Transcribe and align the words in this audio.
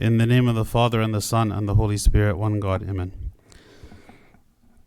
In 0.00 0.16
the 0.16 0.24
name 0.24 0.48
of 0.48 0.54
the 0.54 0.64
Father, 0.64 1.02
and 1.02 1.12
the 1.12 1.20
Son, 1.20 1.52
and 1.52 1.68
the 1.68 1.74
Holy 1.74 1.98
Spirit, 1.98 2.38
one 2.38 2.60
God. 2.60 2.88
Amen. 2.88 3.12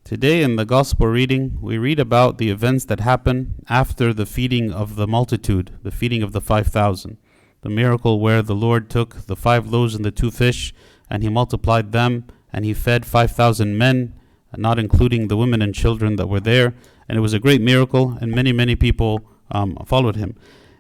Today, 0.04 0.42
in 0.42 0.56
the 0.56 0.66
Gospel 0.66 1.06
reading, 1.06 1.60
we 1.62 1.78
read 1.78 2.00
about 2.00 2.40
the 2.40 2.50
events 2.50 2.86
that 2.86 3.02
happen 3.02 3.54
after 3.70 4.16
the 4.16 4.26
feeding 4.26 4.72
of 4.72 4.96
the 4.96 5.06
multitude, 5.06 5.78
the 5.84 5.92
feeding 5.92 6.24
of 6.24 6.32
the 6.32 6.42
5,000. 6.42 7.18
The 7.62 7.70
miracle 7.70 8.20
where 8.20 8.42
the 8.42 8.56
Lord 8.56 8.90
took 8.90 9.28
the 9.28 9.36
five 9.36 9.68
loaves 9.68 9.94
and 9.94 10.04
the 10.04 10.10
two 10.10 10.32
fish, 10.32 10.74
and 11.08 11.22
he 11.22 11.30
multiplied 11.30 11.92
them, 11.92 12.26
and 12.52 12.66
he 12.66 12.74
fed 12.74 13.06
5,000 13.06 13.78
men, 13.78 14.16
not 14.58 14.80
including 14.80 15.28
the 15.28 15.38
women 15.38 15.62
and 15.62 15.76
children 15.76 16.16
that 16.16 16.30
were 16.30 16.40
there. 16.40 16.74
And 17.08 17.16
it 17.16 17.22
was 17.22 17.34
a 17.34 17.40
great 17.40 17.62
miracle, 17.62 18.18
and 18.20 18.32
many, 18.32 18.52
many 18.52 18.76
people 18.76 19.24
um, 19.52 19.78
followed 19.86 20.16
him. 20.16 20.36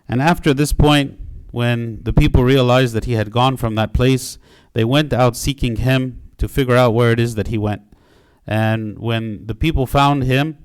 And 0.10 0.20
after 0.20 0.52
this 0.52 0.74
point, 0.74 1.20
when 1.56 2.04
the 2.04 2.12
people 2.12 2.44
realized 2.44 2.94
that 2.94 3.06
he 3.06 3.14
had 3.14 3.32
gone 3.32 3.56
from 3.56 3.76
that 3.76 3.94
place, 3.94 4.38
they 4.74 4.84
went 4.84 5.14
out 5.14 5.38
seeking 5.38 5.78
him 5.78 6.22
to 6.38 6.50
figure 6.50 6.76
out 6.76 6.94
where 6.94 7.14
it 7.14 7.20
is 7.20 7.36
that 7.36 7.48
he 7.48 7.58
went. 7.58 7.82
And 8.46 9.00
when 9.00 9.48
the 9.48 9.56
people 9.56 9.88
found 9.88 10.26
him, 10.26 10.58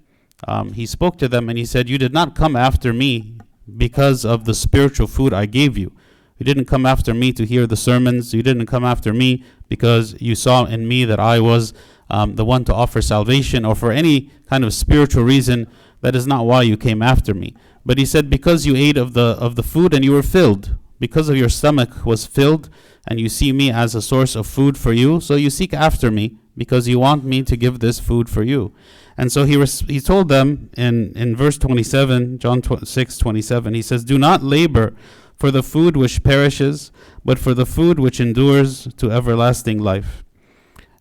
um, 0.49 0.73
he 0.73 0.87
spoke 0.87 1.17
to 1.19 1.29
them 1.29 1.49
and 1.49 1.57
he 1.57 1.65
said, 1.65 1.89
You 1.89 1.97
did 1.97 2.13
not 2.13 2.35
come 2.35 2.57
after 2.57 2.93
me 2.93 3.39
because 3.77 4.25
of 4.25 4.47
the 4.47 4.53
spiritual 4.53 5.07
food 5.07 5.33
I 5.33 5.47
gave 5.47 5.79
you. 5.79 5.93
You 6.39 6.45
didn't 6.45 6.65
come 6.65 6.85
after 6.85 7.15
me 7.15 7.33
to 7.35 7.47
hear 7.47 7.69
the 7.69 7.77
sermons. 7.77 8.35
You 8.35 8.43
didn't 8.43 8.67
come 8.67 8.85
after 8.85 9.13
me 9.13 9.45
because 9.69 10.21
you 10.21 10.35
saw 10.35 10.65
in 10.65 10.89
me 10.89 11.05
that 11.05 11.21
I 11.21 11.39
was 11.39 11.73
um, 12.11 12.35
the 12.35 12.45
one 12.45 12.65
to 12.65 12.75
offer 12.75 13.01
salvation 13.01 13.65
or 13.65 13.77
for 13.77 13.93
any 13.93 14.33
kind 14.49 14.65
of 14.65 14.75
spiritual 14.75 15.23
reason. 15.23 15.69
That 16.01 16.17
is 16.17 16.27
not 16.27 16.47
why 16.47 16.63
you 16.63 16.77
came 16.77 17.01
after 17.01 17.33
me. 17.33 17.55
But 17.87 17.99
he 17.99 18.05
said, 18.05 18.29
Because 18.29 18.67
you 18.67 18.75
ate 18.75 18.97
of 18.97 19.13
the, 19.13 19.37
of 19.39 19.55
the 19.55 19.63
food 19.63 19.95
and 19.95 20.05
you 20.05 20.11
were 20.11 20.25
filled, 20.25 20.77
because 21.01 21.29
of 21.29 21.37
your 21.37 21.49
stomach 21.49 22.07
was 22.07 22.27
filled, 22.27 22.71
and 23.09 23.19
you 23.19 23.29
see 23.29 23.53
me 23.53 23.73
as 23.73 23.97
a 23.97 24.03
source 24.03 24.37
of 24.37 24.47
food 24.47 24.79
for 24.79 24.93
you, 24.93 25.21
so 25.21 25.35
you 25.35 25.51
seek 25.51 25.75
after 25.75 26.11
me, 26.11 26.37
because 26.57 26.87
you 26.87 27.01
want 27.01 27.25
me 27.25 27.43
to 27.43 27.57
give 27.57 27.81
this 27.81 27.99
food 27.99 28.29
for 28.29 28.43
you. 28.45 28.73
And 29.17 29.33
so 29.33 29.45
he, 29.45 29.57
res- 29.57 29.81
he 29.81 29.99
told 30.01 30.29
them 30.29 30.71
in, 30.77 31.13
in 31.17 31.35
verse 31.35 31.59
27, 31.59 32.39
John 32.39 32.63
6 32.63 33.19
27, 33.19 33.75
he 33.75 33.83
says, 33.83 34.05
Do 34.05 34.19
not 34.19 34.43
labor 34.43 34.95
for 35.37 35.51
the 35.51 35.63
food 35.63 35.97
which 35.97 36.23
perishes, 36.23 36.93
but 37.25 37.39
for 37.39 37.55
the 37.55 37.67
food 37.67 37.99
which 37.99 38.21
endures 38.21 38.89
to 38.99 39.11
everlasting 39.11 39.79
life. 39.79 40.23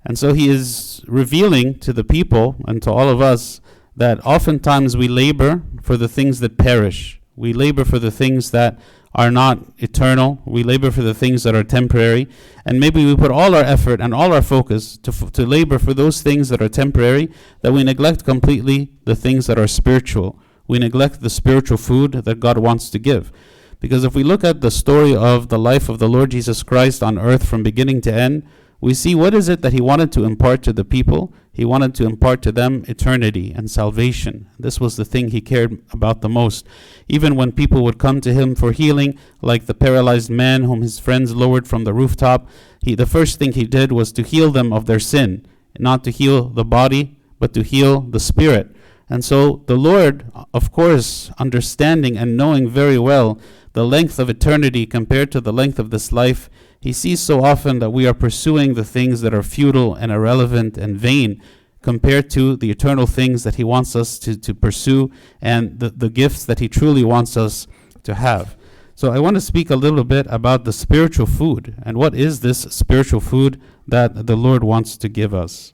And 0.06 0.18
so 0.18 0.34
he 0.34 0.50
is 0.50 1.04
revealing 1.08 1.78
to 1.80 1.92
the 1.92 2.06
people 2.06 2.56
and 2.66 2.82
to 2.84 2.92
all 2.92 3.10
of 3.10 3.22
us 3.22 3.60
that 3.96 4.26
oftentimes 4.26 4.96
we 4.96 5.10
labor 5.10 5.64
for 5.82 5.98
the 5.98 6.08
things 6.08 6.40
that 6.40 6.58
perish. 6.58 7.20
We 7.36 7.52
labor 7.52 7.84
for 7.84 8.00
the 8.00 8.12
things 8.12 8.52
that 8.52 8.80
are 9.16 9.32
not 9.32 9.60
eternal. 9.78 10.42
We 10.46 10.64
labor 10.64 10.92
for 10.92 11.02
the 11.02 11.14
things 11.14 11.44
that 11.44 11.56
are 11.56 11.64
temporary. 11.64 12.28
And 12.66 12.80
maybe 12.80 13.06
we 13.06 13.16
put 13.16 13.32
all 13.32 13.56
our 13.56 13.64
effort 13.64 14.00
and 14.00 14.14
all 14.14 14.34
our 14.34 14.42
focus 14.42 14.98
to, 14.98 15.12
f- 15.12 15.32
to 15.32 15.46
labor 15.46 15.80
for 15.80 15.94
those 15.94 16.22
things 16.22 16.50
that 16.50 16.62
are 16.62 16.70
temporary, 16.70 17.32
that 17.62 17.74
we 17.74 17.84
neglect 17.84 18.24
completely 18.24 18.92
the 19.06 19.16
things 19.16 19.48
that 19.48 19.58
are 19.58 19.68
spiritual. 19.68 20.40
We 20.68 20.78
neglect 20.78 21.22
the 21.22 21.30
spiritual 21.30 21.78
food 21.78 22.12
that 22.12 22.40
God 22.40 22.60
wants 22.60 22.92
to 22.92 23.00
give. 23.00 23.32
Because 23.80 24.04
if 24.04 24.14
we 24.14 24.24
look 24.24 24.44
at 24.44 24.62
the 24.62 24.72
story 24.72 25.16
of 25.16 25.50
the 25.50 25.58
life 25.58 25.90
of 25.90 26.00
the 26.00 26.10
Lord 26.10 26.32
Jesus 26.32 26.62
Christ 26.64 27.02
on 27.02 27.18
earth 27.18 27.48
from 27.48 27.64
beginning 27.64 28.02
to 28.02 28.14
end, 28.14 28.48
we 28.82 28.94
see 28.94 29.14
what 29.14 29.34
is 29.34 29.50
it 29.50 29.62
that 29.62 29.74
he 29.74 29.82
wanted 29.82 30.12
to 30.14 30.24
impart 30.24 30.64
to 30.64 30.74
the 30.74 30.86
people. 30.86 31.34
He 31.52 31.66
wanted 31.66 31.94
to 31.96 32.06
impart 32.06 32.42
to 32.44 32.52
them 32.54 32.86
eternity 32.88 33.52
and 33.52 33.70
salvation. 33.70 34.50
This 34.58 34.80
was 34.80 34.96
the 34.96 35.04
thing 35.04 35.30
he 35.30 35.42
cared 35.42 35.82
about 35.92 36.22
the 36.22 36.30
most. 36.30 36.66
Even 37.10 37.36
when 37.36 37.52
people 37.52 37.84
would 37.84 37.98
come 37.98 38.22
to 38.22 38.34
him 38.34 38.56
for 38.56 38.72
healing, 38.72 39.20
like 39.42 39.66
the 39.66 39.74
paralyzed 39.74 40.30
man 40.30 40.64
whom 40.64 40.82
his 40.82 40.98
friends 40.98 41.36
lowered 41.36 41.68
from 41.68 41.84
the 41.84 41.94
rooftop, 41.94 42.48
he, 42.82 42.96
the 42.96 43.06
first 43.06 43.38
thing 43.38 43.52
he 43.52 43.66
did 43.66 43.92
was 43.92 44.14
to 44.14 44.24
heal 44.24 44.52
them 44.52 44.72
of 44.72 44.86
their 44.86 45.00
sin, 45.00 45.46
not 45.78 46.06
to 46.06 46.12
heal 46.12 46.48
the 46.48 46.64
body, 46.64 47.20
but 47.38 47.54
to 47.54 47.64
heal 47.64 48.00
the 48.02 48.20
spirit. 48.20 48.74
And 49.10 49.26
so 49.26 49.64
the 49.66 49.76
Lord, 49.76 50.32
of 50.54 50.72
course, 50.72 51.32
understanding 51.38 52.16
and 52.16 52.38
knowing 52.38 52.70
very 52.70 53.00
well 53.00 53.40
the 53.74 53.86
length 53.86 54.20
of 54.20 54.30
eternity 54.30 54.86
compared 54.86 55.32
to 55.34 55.42
the 55.42 55.54
length 55.54 55.80
of 55.80 55.90
this 55.90 56.12
life, 56.12 56.50
he 56.80 56.94
sees 56.94 57.20
so 57.20 57.44
often 57.44 57.80
that 57.80 57.90
we 57.90 58.08
are 58.08 58.14
pursuing 58.14 58.74
the 58.74 58.86
things 58.86 59.22
that 59.22 59.34
are 59.34 59.44
futile 59.44 59.96
and 59.96 60.12
irrelevant 60.12 60.78
and 60.78 60.98
vain 60.98 61.42
compared 61.82 62.30
to 62.30 62.56
the 62.56 62.72
eternal 62.72 63.06
things 63.06 63.44
that 63.44 63.56
he 63.56 63.64
wants 63.64 63.96
us 63.96 64.20
to, 64.20 64.38
to 64.38 64.54
pursue 64.54 65.12
and 65.42 65.80
the, 65.80 65.90
the 65.90 66.10
gifts 66.10 66.46
that 66.46 66.60
he 66.60 66.68
truly 66.70 67.04
wants 67.04 67.36
us 67.38 67.68
to 68.04 68.16
have. 68.16 68.58
So 68.96 69.12
I 69.14 69.20
want 69.20 69.36
to 69.36 69.42
speak 69.42 69.70
a 69.70 69.78
little 69.78 70.04
bit 70.04 70.26
about 70.30 70.66
the 70.66 70.74
spiritual 70.74 71.26
food 71.26 71.76
and 71.84 71.98
what 71.98 72.14
is 72.14 72.42
this 72.42 72.60
spiritual 72.64 73.22
food 73.22 73.62
that 73.88 74.28
the 74.28 74.36
Lord 74.36 74.64
wants 74.64 74.98
to 74.98 75.08
give 75.08 75.34
us. 75.34 75.74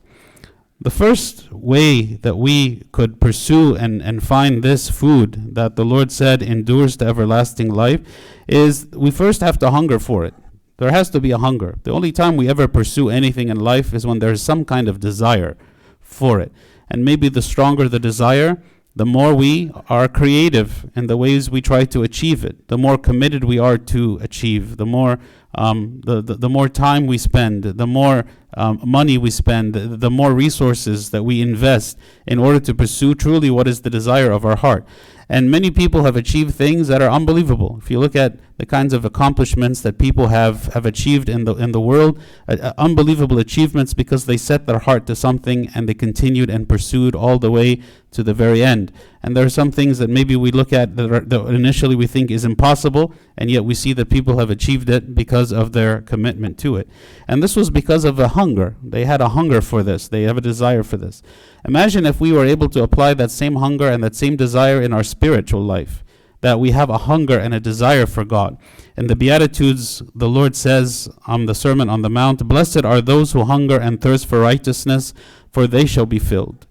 The 0.79 0.91
first 0.91 1.51
way 1.51 2.19
that 2.21 2.35
we 2.35 2.83
could 2.91 3.19
pursue 3.19 3.75
and, 3.75 4.01
and 4.01 4.21
find 4.21 4.61
this 4.61 4.89
food 4.89 5.55
that 5.55 5.75
the 5.75 5.85
Lord 5.85 6.11
said 6.11 6.43
endures 6.43 6.97
to 6.97 7.05
everlasting 7.05 7.73
life 7.73 8.01
is 8.47 8.87
we 8.93 9.09
first 9.09 9.41
have 9.41 9.57
to 9.59 9.71
hunger 9.71 9.99
for 9.99 10.25
it. 10.25 10.35
There 10.77 10.91
has 10.91 11.09
to 11.11 11.21
be 11.21 11.31
a 11.31 11.37
hunger. 11.37 11.77
The 11.83 11.91
only 11.91 12.11
time 12.11 12.35
we 12.35 12.49
ever 12.49 12.67
pursue 12.67 13.09
anything 13.09 13.49
in 13.49 13.59
life 13.59 13.93
is 13.93 14.05
when 14.05 14.19
there's 14.19 14.41
some 14.41 14.65
kind 14.65 14.87
of 14.87 14.99
desire 14.99 15.57
for 16.01 16.39
it. 16.39 16.51
And 16.89 17.05
maybe 17.05 17.29
the 17.29 17.41
stronger 17.41 17.87
the 17.87 17.99
desire, 17.99 18.61
the 18.95 19.05
more 19.05 19.33
we 19.33 19.71
are 19.89 20.07
creative 20.07 20.89
in 20.95 21.07
the 21.07 21.17
ways 21.17 21.49
we 21.49 21.61
try 21.61 21.85
to 21.85 22.03
achieve 22.03 22.45
it, 22.45 22.67
the 22.67 22.77
more 22.77 22.97
committed 22.97 23.43
we 23.43 23.59
are 23.59 23.77
to 23.77 24.19
achieve, 24.21 24.77
the 24.77 24.85
more 24.85 25.19
um, 25.55 26.01
the, 26.05 26.21
the, 26.21 26.35
the 26.35 26.49
more 26.49 26.69
time 26.69 27.07
we 27.07 27.17
spend, 27.17 27.63
the 27.63 27.87
more 27.87 28.25
um, 28.55 28.79
money 28.85 29.17
we 29.17 29.31
spend, 29.31 29.73
the, 29.73 29.79
the 29.79 30.11
more 30.11 30.33
resources 30.33 31.09
that 31.11 31.23
we 31.23 31.41
invest 31.41 31.97
in 32.25 32.39
order 32.39 32.59
to 32.59 32.73
pursue 32.73 33.15
truly 33.15 33.49
what 33.49 33.67
is 33.67 33.81
the 33.81 33.89
desire 33.89 34.31
of 34.31 34.45
our 34.45 34.57
heart. 34.57 34.85
And 35.27 35.49
many 35.49 35.71
people 35.71 36.03
have 36.03 36.15
achieved 36.15 36.53
things 36.53 36.87
that 36.87 37.01
are 37.01 37.09
unbelievable. 37.09 37.79
If 37.81 37.89
you 37.89 37.99
look 37.99 38.15
at 38.15 38.37
the 38.57 38.65
kinds 38.65 38.93
of 38.93 39.03
accomplishments 39.03 39.81
that 39.81 39.97
people 39.97 40.27
have, 40.27 40.67
have 40.73 40.85
achieved 40.85 41.29
in 41.29 41.45
the 41.45 41.55
in 41.55 41.71
the 41.71 41.81
world, 41.81 42.19
uh, 42.47 42.57
uh, 42.61 42.73
unbelievable 42.77 43.39
achievements 43.39 43.95
because 43.95 44.27
they 44.27 44.37
set 44.37 44.67
their 44.67 44.79
heart 44.79 45.07
to 45.07 45.15
something 45.15 45.69
and 45.73 45.89
they 45.89 45.95
continued 45.95 46.49
and 46.51 46.69
pursued 46.69 47.15
all 47.15 47.39
the 47.39 47.49
way 47.49 47.81
to 48.11 48.23
the 48.23 48.35
very 48.35 48.63
end. 48.63 48.91
And 49.23 49.35
there 49.35 49.45
are 49.45 49.49
some 49.49 49.71
things 49.71 49.97
that 49.97 50.09
maybe 50.09 50.35
we 50.35 50.51
look 50.51 50.71
at 50.71 50.95
that, 50.95 51.11
are, 51.11 51.19
that 51.21 51.45
initially 51.47 51.95
we 51.95 52.05
think 52.07 52.29
is 52.29 52.45
impossible, 52.45 53.11
and 53.35 53.49
yet 53.49 53.65
we 53.65 53.73
see 53.73 53.93
that 53.93 54.09
people 54.11 54.37
have 54.37 54.51
achieved 54.51 54.89
it 54.89 55.15
because 55.15 55.44
of 55.51 55.73
their 55.73 56.01
commitment 56.01 56.57
to 56.59 56.75
it. 56.75 56.89
And 57.27 57.41
this 57.41 57.55
was 57.55 57.69
because 57.69 58.05
of 58.05 58.19
a 58.19 58.29
hunger. 58.29 58.75
They 58.83 59.05
had 59.05 59.21
a 59.21 59.29
hunger 59.29 59.61
for 59.61 59.83
this. 59.83 60.07
They 60.07 60.23
have 60.23 60.37
a 60.37 60.41
desire 60.41 60.83
for 60.83 60.97
this. 60.97 61.21
Imagine 61.65 62.05
if 62.05 62.19
we 62.19 62.31
were 62.31 62.45
able 62.45 62.69
to 62.69 62.83
apply 62.83 63.13
that 63.15 63.31
same 63.31 63.55
hunger 63.55 63.87
and 63.87 64.03
that 64.03 64.15
same 64.15 64.35
desire 64.35 64.81
in 64.81 64.93
our 64.93 65.03
spiritual 65.03 65.61
life 65.61 66.03
that 66.41 66.59
we 66.59 66.71
have 66.71 66.91
a 66.91 66.99
hunger 66.99 67.39
and 67.39 67.55
a 67.55 67.59
desire 67.59 68.05
for 68.05 68.23
God. 68.23 68.57
In 68.95 69.07
the 69.07 69.15
Beatitudes, 69.15 70.03
the 70.13 70.29
Lord 70.29 70.55
says 70.55 71.09
on 71.25 71.47
the 71.47 71.55
Sermon 71.55 71.89
on 71.89 72.03
the 72.03 72.09
Mount, 72.09 72.47
Blessed 72.47 72.85
are 72.85 73.01
those 73.01 73.31
who 73.31 73.43
hunger 73.43 73.79
and 73.79 73.99
thirst 73.99 74.27
for 74.27 74.39
righteousness, 74.39 75.11
for 75.51 75.65
they 75.65 75.87
shall 75.87 76.05
be 76.05 76.19
filled. 76.19 76.64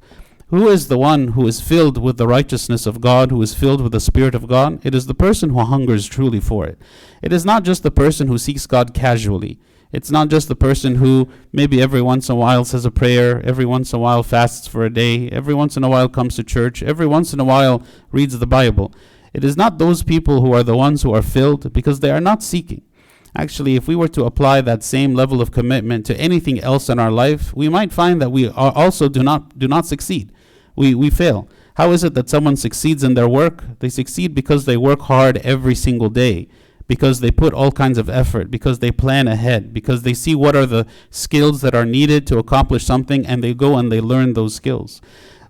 Who 0.54 0.68
is 0.68 0.86
the 0.86 0.98
one 0.98 1.32
who 1.32 1.48
is 1.48 1.60
filled 1.60 1.98
with 1.98 2.16
the 2.16 2.28
righteousness 2.28 2.86
of 2.86 3.00
God, 3.00 3.32
who 3.32 3.42
is 3.42 3.54
filled 3.54 3.80
with 3.80 3.90
the 3.90 3.98
Spirit 3.98 4.36
of 4.36 4.46
God? 4.46 4.78
It 4.86 4.94
is 4.94 5.06
the 5.06 5.12
person 5.12 5.50
who 5.50 5.58
hungers 5.58 6.06
truly 6.06 6.38
for 6.38 6.64
it. 6.64 6.78
It 7.22 7.32
is 7.32 7.44
not 7.44 7.64
just 7.64 7.82
the 7.82 7.90
person 7.90 8.28
who 8.28 8.38
seeks 8.38 8.64
God 8.64 8.94
casually. 8.94 9.58
It's 9.90 10.12
not 10.12 10.28
just 10.28 10.46
the 10.46 10.54
person 10.54 10.94
who 10.94 11.28
maybe 11.52 11.82
every 11.82 12.00
once 12.00 12.28
in 12.28 12.36
a 12.36 12.38
while 12.38 12.64
says 12.64 12.84
a 12.84 12.92
prayer, 12.92 13.42
every 13.44 13.64
once 13.64 13.92
in 13.92 13.96
a 13.96 14.00
while 14.00 14.22
fasts 14.22 14.68
for 14.68 14.84
a 14.84 14.94
day, 14.94 15.28
every 15.30 15.54
once 15.54 15.76
in 15.76 15.82
a 15.82 15.88
while 15.88 16.08
comes 16.08 16.36
to 16.36 16.44
church, 16.44 16.84
every 16.84 17.08
once 17.08 17.32
in 17.32 17.40
a 17.40 17.44
while 17.44 17.82
reads 18.12 18.38
the 18.38 18.46
Bible. 18.46 18.94
It 19.32 19.42
is 19.42 19.56
not 19.56 19.78
those 19.78 20.04
people 20.04 20.40
who 20.40 20.52
are 20.52 20.62
the 20.62 20.76
ones 20.76 21.02
who 21.02 21.12
are 21.12 21.22
filled 21.22 21.72
because 21.72 21.98
they 21.98 22.12
are 22.12 22.20
not 22.20 22.44
seeking. 22.44 22.82
Actually, 23.36 23.74
if 23.74 23.88
we 23.88 23.96
were 23.96 24.06
to 24.06 24.22
apply 24.22 24.60
that 24.60 24.84
same 24.84 25.16
level 25.16 25.40
of 25.40 25.50
commitment 25.50 26.06
to 26.06 26.16
anything 26.16 26.60
else 26.60 26.88
in 26.88 27.00
our 27.00 27.10
life, 27.10 27.52
we 27.56 27.68
might 27.68 27.92
find 27.92 28.22
that 28.22 28.30
we 28.30 28.48
also 28.48 29.08
do 29.08 29.24
not 29.24 29.58
do 29.58 29.66
not 29.66 29.84
succeed. 29.84 30.30
We 30.76 30.94
we 30.94 31.10
fail. 31.10 31.48
How 31.74 31.90
is 31.90 32.04
it 32.04 32.14
that 32.14 32.28
someone 32.28 32.56
succeeds 32.56 33.02
in 33.02 33.14
their 33.14 33.28
work? 33.28 33.64
They 33.80 33.88
succeed 33.88 34.34
because 34.34 34.64
they 34.64 34.76
work 34.76 35.02
hard 35.02 35.38
every 35.38 35.74
single 35.74 36.08
day, 36.08 36.48
because 36.86 37.20
they 37.20 37.30
put 37.30 37.52
all 37.52 37.72
kinds 37.72 37.98
of 37.98 38.08
effort, 38.08 38.50
because 38.50 38.78
they 38.78 38.92
plan 38.92 39.26
ahead, 39.26 39.72
because 39.72 40.02
they 40.02 40.14
see 40.14 40.34
what 40.34 40.54
are 40.54 40.66
the 40.66 40.86
skills 41.10 41.62
that 41.62 41.74
are 41.74 41.86
needed 41.86 42.26
to 42.28 42.38
accomplish 42.38 42.84
something 42.84 43.26
and 43.26 43.42
they 43.42 43.54
go 43.54 43.76
and 43.76 43.90
they 43.90 44.00
learn 44.00 44.34
those 44.34 44.54
skills. 44.54 45.00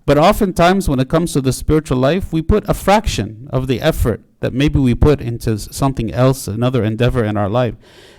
But 0.05 0.19
oftentimes, 0.19 0.87
when 0.87 0.99
it 0.99 1.09
comes 1.09 1.33
to 1.33 1.41
the 1.41 1.51
spiritual 1.51 1.97
life, 1.97 2.31
we 2.31 2.43
put 2.43 2.69
a 2.69 2.75
fraction 2.75 3.47
of 3.51 3.65
the 3.65 3.81
effort 3.81 4.21
that 4.39 4.53
maybe 4.53 4.77
we 4.77 4.93
put 4.93 5.19
into 5.19 5.57
something 5.57 6.13
else, 6.13 6.47
another 6.47 6.83
endeavor 6.83 7.23
in 7.23 7.35
our 7.35 7.49
life. 7.49 7.73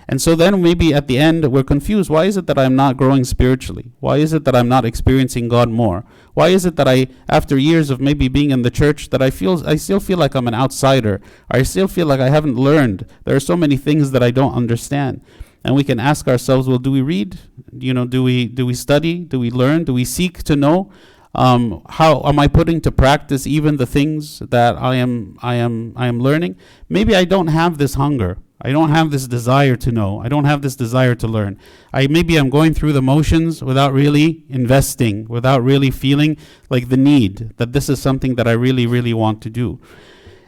And 0.09 0.21
so 0.21 0.35
then 0.35 0.61
maybe 0.61 0.93
at 0.93 1.07
the 1.07 1.17
end, 1.17 1.49
we're 1.49 1.63
confused. 1.63 2.09
Why 2.09 2.25
is 2.25 2.35
it 2.35 2.45
that 2.47 2.57
I'm 2.57 2.75
not 2.75 2.97
growing 2.97 3.23
spiritually? 3.23 3.91
Why 4.01 4.17
is 4.17 4.33
it 4.33 4.43
that 4.43 4.55
I'm 4.55 4.67
not 4.67 4.83
experiencing 4.83 5.47
God 5.47 5.69
more? 5.69 6.03
Why 6.33 6.49
is 6.49 6.65
it 6.65 6.75
that 6.75 6.87
I, 6.87 7.07
after 7.29 7.57
years 7.57 7.89
of 7.89 8.01
maybe 8.01 8.27
being 8.27 8.51
in 8.51 8.63
the 8.63 8.71
church, 8.71 9.09
that 9.11 9.21
I 9.21 9.29
feel 9.29 9.65
I 9.65 9.77
still 9.77 10.01
feel 10.01 10.17
like 10.17 10.35
I'm 10.35 10.47
an 10.47 10.53
outsider? 10.53 11.21
I 11.49 11.63
still 11.63 11.87
feel 11.87 12.07
like 12.07 12.19
I 12.19 12.29
haven't 12.29 12.55
learned. 12.55 13.05
There 13.23 13.35
are 13.35 13.41
so 13.41 13.55
many 13.55 13.77
things 13.77 14.11
that 14.11 14.23
I 14.23 14.31
don't 14.31 14.53
understand. 14.53 15.21
and 15.67 15.75
we 15.75 15.83
can 15.83 15.99
ask 15.99 16.27
ourselves, 16.29 16.67
well, 16.67 16.77
do 16.77 16.91
we 16.91 17.01
read? 17.01 17.39
You 17.77 17.93
know, 17.93 18.05
do 18.05 18.23
we 18.23 18.47
do 18.47 18.65
we 18.65 18.73
study? 18.73 19.19
Do 19.19 19.37
we 19.37 19.51
learn? 19.51 19.83
Do 19.83 19.93
we 19.93 20.05
seek 20.05 20.41
to 20.43 20.55
know? 20.55 20.91
Um, 21.37 21.83
how 21.87 22.23
am 22.23 22.39
I 22.39 22.47
putting 22.47 22.81
to 22.81 22.91
practice 22.91 23.45
even 23.45 23.77
the 23.77 23.85
things 23.85 24.39
that 24.39 24.75
I 24.75 24.95
am 24.95 25.37
I 25.43 25.53
am 25.55 25.93
I 25.95 26.07
am 26.07 26.19
learning? 26.19 26.57
Maybe 26.89 27.15
I 27.15 27.25
don't 27.25 27.47
have 27.47 27.77
this 27.77 27.93
hunger. 27.93 28.39
I 28.59 28.71
don't 28.71 28.89
have 28.89 29.11
this 29.11 29.27
desire 29.27 29.75
to 29.75 29.91
know. 29.91 30.19
I 30.19 30.29
don't 30.29 30.45
have 30.45 30.63
this 30.63 30.75
desire 30.75 31.13
to 31.13 31.27
learn. 31.27 31.59
I 31.93 32.07
maybe 32.07 32.37
I'm 32.37 32.49
going 32.49 32.73
through 32.73 32.93
the 32.93 33.03
motions 33.03 33.63
without 33.63 33.93
really 33.93 34.45
investing, 34.49 35.27
without 35.27 35.63
really 35.63 35.91
feeling 35.91 36.37
like 36.71 36.89
the 36.89 36.97
need 36.97 37.53
that 37.57 37.71
this 37.71 37.87
is 37.87 38.01
something 38.01 38.33
that 38.33 38.47
I 38.47 38.53
really 38.53 38.87
really 38.87 39.13
want 39.13 39.43
to 39.43 39.51
do. 39.51 39.79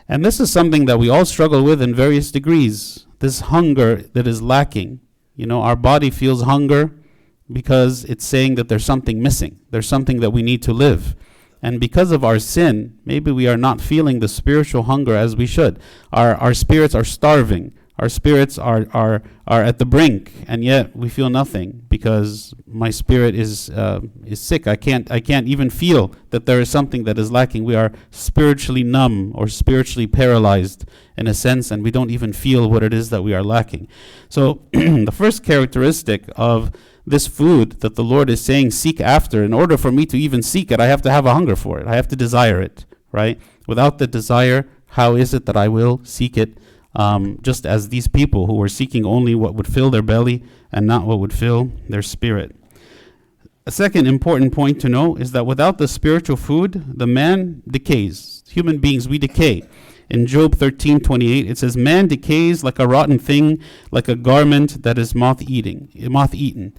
And 0.07 0.25
this 0.25 0.39
is 0.39 0.51
something 0.51 0.85
that 0.85 0.97
we 0.97 1.07
all 1.07 1.23
struggle 1.23 1.63
with 1.63 1.83
in 1.83 1.93
various 1.93 2.31
degrees. 2.31 3.05
This 3.19 3.41
hunger 3.41 3.97
that 4.13 4.25
is 4.25 4.41
lacking. 4.41 5.01
You 5.35 5.45
know, 5.45 5.61
our 5.61 5.75
body 5.75 6.09
feels 6.09 6.41
hunger 6.41 6.98
because 7.51 8.05
it's 8.05 8.25
saying 8.25 8.55
that 8.55 8.69
there's 8.69 8.85
something 8.85 9.21
missing. 9.21 9.59
There's 9.71 9.87
something 9.87 10.19
that 10.19 10.31
we 10.31 10.41
need 10.41 10.61
to 10.63 10.73
live. 10.73 11.15
And 11.61 11.79
because 11.79 12.11
of 12.11 12.23
our 12.23 12.39
sin, 12.39 12.97
maybe 13.05 13.31
we 13.31 13.47
are 13.47 13.57
not 13.57 13.81
feeling 13.81 14.19
the 14.19 14.27
spiritual 14.27 14.83
hunger 14.83 15.15
as 15.15 15.35
we 15.35 15.45
should. 15.45 15.79
Our, 16.13 16.35
our 16.35 16.53
spirits 16.53 16.95
are 16.95 17.03
starving. 17.03 17.73
Our 17.99 18.07
spirits 18.07 18.57
are, 18.57 18.87
are, 18.93 19.21
are 19.45 19.61
at 19.61 19.77
the 19.77 19.85
brink, 19.85 20.31
and 20.47 20.63
yet 20.63 20.95
we 20.95 21.09
feel 21.09 21.29
nothing 21.29 21.83
because 21.89 22.53
my 22.65 22.91
spirit 22.91 23.35
is, 23.35 23.69
uh, 23.71 23.99
is 24.25 24.39
sick. 24.39 24.67
I 24.67 24.77
can't, 24.77 25.11
I 25.11 25.19
can't 25.19 25.49
even 25.49 25.69
feel 25.69 26.13
that 26.29 26.45
there 26.45 26.61
is 26.61 26.69
something 26.69 27.03
that 27.03 27.19
is 27.19 27.29
lacking. 27.29 27.65
We 27.65 27.75
are 27.75 27.91
spiritually 28.09 28.83
numb 28.83 29.33
or 29.35 29.49
spiritually 29.49 30.07
paralyzed 30.07 30.85
in 31.17 31.27
a 31.27 31.33
sense, 31.33 31.71
and 31.71 31.83
we 31.83 31.91
don't 31.91 32.09
even 32.09 32.31
feel 32.31 32.71
what 32.71 32.83
it 32.83 32.93
is 32.93 33.09
that 33.09 33.21
we 33.21 33.33
are 33.33 33.43
lacking. 33.43 33.89
So, 34.29 34.61
the 34.71 35.13
first 35.13 35.43
characteristic 35.43 36.23
of 36.37 36.71
this 37.09 37.27
food 37.27 37.81
that 37.81 37.95
the 37.95 38.03
Lord 38.03 38.29
is 38.29 38.39
saying, 38.39 38.71
seek 38.71 39.01
after, 39.01 39.43
in 39.43 39.53
order 39.53 39.77
for 39.77 39.91
me 39.91 40.05
to 40.05 40.17
even 40.17 40.43
seek 40.43 40.71
it, 40.71 40.79
I 40.79 40.85
have 40.85 41.01
to 41.03 41.11
have 41.11 41.25
a 41.25 41.33
hunger 41.33 41.55
for 41.55 41.79
it. 41.79 41.87
I 41.87 41.95
have 41.95 42.07
to 42.09 42.15
desire 42.15 42.61
it, 42.61 42.85
right? 43.11 43.39
Without 43.67 43.97
the 43.97 44.07
desire, 44.07 44.67
how 44.91 45.15
is 45.15 45.33
it 45.33 45.45
that 45.45 45.57
I 45.57 45.67
will 45.67 46.01
seek 46.03 46.37
it? 46.37 46.57
Um, 46.95 47.39
just 47.41 47.65
as 47.65 47.89
these 47.89 48.07
people 48.07 48.47
who 48.47 48.55
were 48.55 48.69
seeking 48.69 49.05
only 49.05 49.35
what 49.35 49.55
would 49.55 49.67
fill 49.67 49.89
their 49.89 50.01
belly 50.01 50.43
and 50.71 50.87
not 50.87 51.05
what 51.05 51.19
would 51.19 51.33
fill 51.33 51.71
their 51.87 52.01
spirit. 52.01 52.55
A 53.65 53.71
second 53.71 54.07
important 54.07 54.53
point 54.53 54.81
to 54.81 54.89
know 54.89 55.15
is 55.15 55.31
that 55.31 55.45
without 55.45 55.77
the 55.77 55.87
spiritual 55.87 56.37
food, 56.37 56.97
the 56.97 57.05
man 57.05 57.61
decays. 57.67 58.43
Human 58.49 58.79
beings, 58.79 59.07
we 59.07 59.19
decay. 59.19 59.63
In 60.09 60.25
Job 60.25 60.55
13:28, 60.55 61.49
it 61.49 61.57
says, 61.57 61.77
"Man 61.77 62.07
decays 62.07 62.63
like 62.63 62.79
a 62.79 62.87
rotten 62.87 63.19
thing, 63.19 63.59
like 63.91 64.07
a 64.07 64.15
garment 64.15 64.83
that 64.83 64.97
is 64.97 65.13
moth-eating, 65.13 65.89
moth-eaten." 66.09 66.73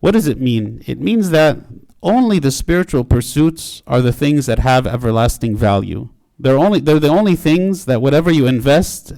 What 0.00 0.12
does 0.12 0.26
it 0.26 0.40
mean? 0.40 0.82
It 0.86 1.00
means 1.00 1.30
that 1.30 1.58
only 2.02 2.38
the 2.38 2.50
spiritual 2.50 3.04
pursuits 3.04 3.82
are 3.86 4.00
the 4.00 4.12
things 4.12 4.46
that 4.46 4.60
have 4.60 4.86
everlasting 4.86 5.56
value. 5.56 6.08
They're 6.38 6.58
only 6.58 6.80
they're 6.80 7.00
the 7.00 7.08
only 7.08 7.34
things 7.34 7.86
that 7.86 8.00
whatever 8.00 8.30
you 8.30 8.46
invest 8.46 9.12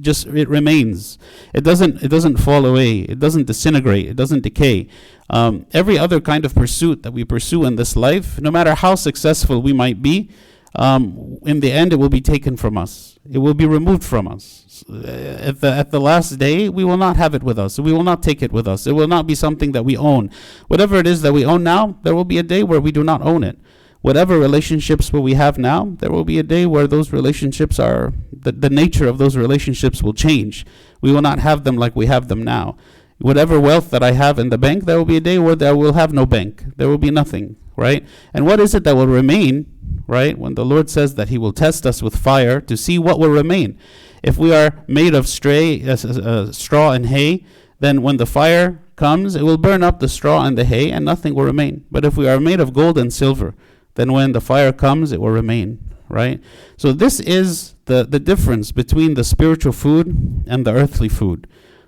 just 0.00 0.26
it 0.26 0.48
remains. 0.48 1.18
It 1.52 1.62
doesn't 1.62 2.02
it 2.02 2.08
doesn't 2.08 2.38
fall 2.38 2.64
away. 2.64 3.00
It 3.00 3.18
doesn't 3.18 3.46
disintegrate. 3.46 4.06
It 4.08 4.16
doesn't 4.16 4.42
decay. 4.42 4.88
Um, 5.30 5.66
every 5.72 5.98
other 5.98 6.20
kind 6.20 6.44
of 6.44 6.54
pursuit 6.54 7.02
that 7.02 7.12
we 7.12 7.24
pursue 7.24 7.64
in 7.64 7.76
this 7.76 7.96
life, 7.96 8.40
no 8.40 8.50
matter 8.50 8.74
how 8.74 8.94
successful 8.94 9.62
we 9.62 9.72
might 9.72 10.02
be, 10.02 10.30
um, 10.76 11.38
in 11.46 11.60
the 11.60 11.70
end, 11.70 11.92
it 11.92 11.96
will 11.96 12.08
be 12.08 12.20
taken 12.20 12.56
from 12.56 12.76
us. 12.76 13.18
It 13.30 13.38
will 13.38 13.54
be 13.54 13.66
removed 13.66 14.02
from 14.02 14.26
us. 14.26 14.84
Uh, 14.90 15.38
at 15.40 15.60
the, 15.60 15.72
at 15.72 15.90
the 15.90 16.00
last 16.00 16.30
day, 16.38 16.68
we 16.68 16.84
will 16.84 16.96
not 16.96 17.16
have 17.16 17.34
it 17.34 17.42
with 17.42 17.58
us. 17.58 17.78
We 17.78 17.92
will 17.92 18.02
not 18.02 18.22
take 18.22 18.42
it 18.42 18.52
with 18.52 18.66
us. 18.66 18.86
It 18.86 18.92
will 18.92 19.06
not 19.06 19.26
be 19.26 19.34
something 19.34 19.72
that 19.72 19.84
we 19.84 19.96
own. 19.96 20.30
Whatever 20.66 20.96
it 20.96 21.06
is 21.06 21.22
that 21.22 21.32
we 21.32 21.44
own 21.44 21.62
now, 21.62 21.98
there 22.02 22.14
will 22.14 22.24
be 22.24 22.38
a 22.38 22.42
day 22.42 22.64
where 22.64 22.80
we 22.80 22.90
do 22.90 23.04
not 23.04 23.22
own 23.22 23.44
it. 23.44 23.58
Whatever 24.00 24.38
relationships 24.38 25.10
we 25.12 25.32
have 25.32 25.56
now, 25.56 25.96
there 26.00 26.10
will 26.10 26.24
be 26.24 26.38
a 26.38 26.42
day 26.42 26.66
where 26.66 26.86
those 26.86 27.10
relationships 27.12 27.78
are, 27.78 28.12
the, 28.30 28.52
the 28.52 28.68
nature 28.68 29.08
of 29.08 29.16
those 29.16 29.34
relationships 29.36 30.02
will 30.02 30.12
change. 30.12 30.66
We 31.00 31.10
will 31.10 31.22
not 31.22 31.38
have 31.38 31.64
them 31.64 31.76
like 31.76 31.96
we 31.96 32.06
have 32.06 32.28
them 32.28 32.42
now. 32.42 32.76
Whatever 33.18 33.58
wealth 33.58 33.90
that 33.90 34.02
I 34.02 34.12
have 34.12 34.38
in 34.38 34.50
the 34.50 34.58
bank, 34.58 34.84
there 34.84 34.98
will 34.98 35.06
be 35.06 35.16
a 35.16 35.20
day 35.20 35.38
where 35.38 35.56
I 35.58 35.72
will 35.72 35.94
have 35.94 36.12
no 36.12 36.26
bank. 36.26 36.64
There 36.76 36.88
will 36.88 36.98
be 36.98 37.10
nothing, 37.10 37.56
right? 37.76 38.04
And 38.34 38.44
what 38.44 38.60
is 38.60 38.74
it 38.74 38.84
that 38.84 38.96
will 38.96 39.06
remain 39.06 39.73
right? 40.06 40.38
When 40.38 40.54
the 40.54 40.64
Lord 40.64 40.90
says 40.90 41.14
that 41.14 41.28
He 41.28 41.38
will 41.38 41.52
test 41.52 41.86
us 41.86 42.02
with 42.02 42.16
fire 42.16 42.60
to 42.60 42.76
see 42.76 42.98
what 42.98 43.18
will 43.18 43.30
remain. 43.30 43.78
If 44.22 44.38
we 44.38 44.54
are 44.54 44.84
made 44.86 45.14
of 45.14 45.28
stray, 45.28 45.82
uh, 45.86 45.96
uh, 45.96 46.52
straw 46.52 46.92
and 46.92 47.06
hay, 47.06 47.44
then 47.80 48.02
when 48.02 48.16
the 48.16 48.26
fire 48.26 48.80
comes, 48.96 49.34
it 49.34 49.42
will 49.42 49.58
burn 49.58 49.82
up 49.82 50.00
the 50.00 50.08
straw 50.08 50.44
and 50.44 50.56
the 50.56 50.64
hay, 50.64 50.90
and 50.90 51.04
nothing 51.04 51.34
will 51.34 51.44
remain. 51.44 51.84
But 51.90 52.04
if 52.04 52.16
we 52.16 52.28
are 52.28 52.40
made 52.40 52.60
of 52.60 52.72
gold 52.72 52.96
and 52.96 53.12
silver, 53.12 53.54
then 53.94 54.12
when 54.12 54.32
the 54.32 54.40
fire 54.40 54.72
comes, 54.72 55.12
it 55.12 55.20
will 55.20 55.30
remain, 55.30 55.78
right? 56.08 56.40
So 56.76 56.92
this 56.92 57.20
is 57.20 57.74
the, 57.86 58.04
the 58.04 58.20
difference 58.20 58.72
between 58.72 59.14
the 59.14 59.24
spiritual 59.24 59.72
food 59.72 60.44
and 60.46 60.66
the 60.66 60.72
earthly 60.72 61.08
food. 61.08 61.46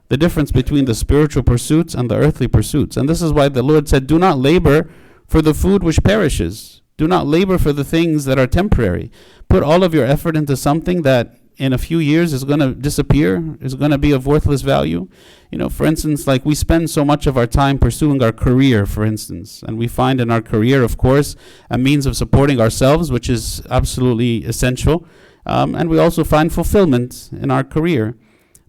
The 0.08 0.16
difference 0.16 0.52
between 0.52 0.84
the 0.84 0.94
spiritual 0.94 1.42
pursuits 1.42 1.94
and 1.94 2.10
the 2.10 2.16
earthly 2.16 2.46
pursuits. 2.46 2.96
And 2.96 3.08
this 3.08 3.22
is 3.22 3.32
why 3.32 3.48
the 3.48 3.62
Lord 3.62 3.88
said, 3.88 4.06
Do 4.06 4.18
not 4.18 4.38
labor 4.38 4.88
for 5.26 5.42
the 5.42 5.54
food 5.54 5.82
which 5.82 6.02
perishes, 6.04 6.80
do 6.96 7.06
not 7.06 7.26
labor 7.26 7.58
for 7.58 7.72
the 7.72 7.84
things 7.84 8.24
that 8.24 8.38
are 8.38 8.46
temporary. 8.46 9.10
Put 9.48 9.62
all 9.62 9.82
of 9.84 9.94
your 9.94 10.06
effort 10.06 10.36
into 10.36 10.56
something 10.56 11.02
that 11.02 11.38
in 11.56 11.72
a 11.72 11.78
few 11.78 11.98
years 11.98 12.32
is 12.32 12.44
going 12.44 12.58
to 12.60 12.74
disappear, 12.74 13.56
is 13.60 13.74
going 13.74 13.90
to 13.90 13.98
be 13.98 14.12
of 14.12 14.26
worthless 14.26 14.62
value. 14.62 15.08
You 15.50 15.58
know, 15.58 15.68
for 15.68 15.86
instance, 15.86 16.26
like 16.26 16.44
we 16.44 16.54
spend 16.54 16.90
so 16.90 17.04
much 17.04 17.26
of 17.26 17.38
our 17.38 17.46
time 17.46 17.78
pursuing 17.78 18.22
our 18.22 18.32
career, 18.32 18.84
for 18.84 19.04
instance, 19.04 19.62
and 19.62 19.78
we 19.78 19.88
find 19.88 20.20
in 20.20 20.30
our 20.30 20.42
career, 20.42 20.82
of 20.82 20.98
course, 20.98 21.34
a 21.70 21.78
means 21.78 22.04
of 22.04 22.16
supporting 22.16 22.60
ourselves, 22.60 23.10
which 23.10 23.30
is 23.30 23.62
absolutely 23.70 24.44
essential. 24.44 25.06
Um, 25.46 25.74
and 25.74 25.88
we 25.88 25.98
also 25.98 26.24
find 26.24 26.52
fulfillment 26.52 27.30
in 27.32 27.50
our 27.50 27.64
career. 27.64 28.16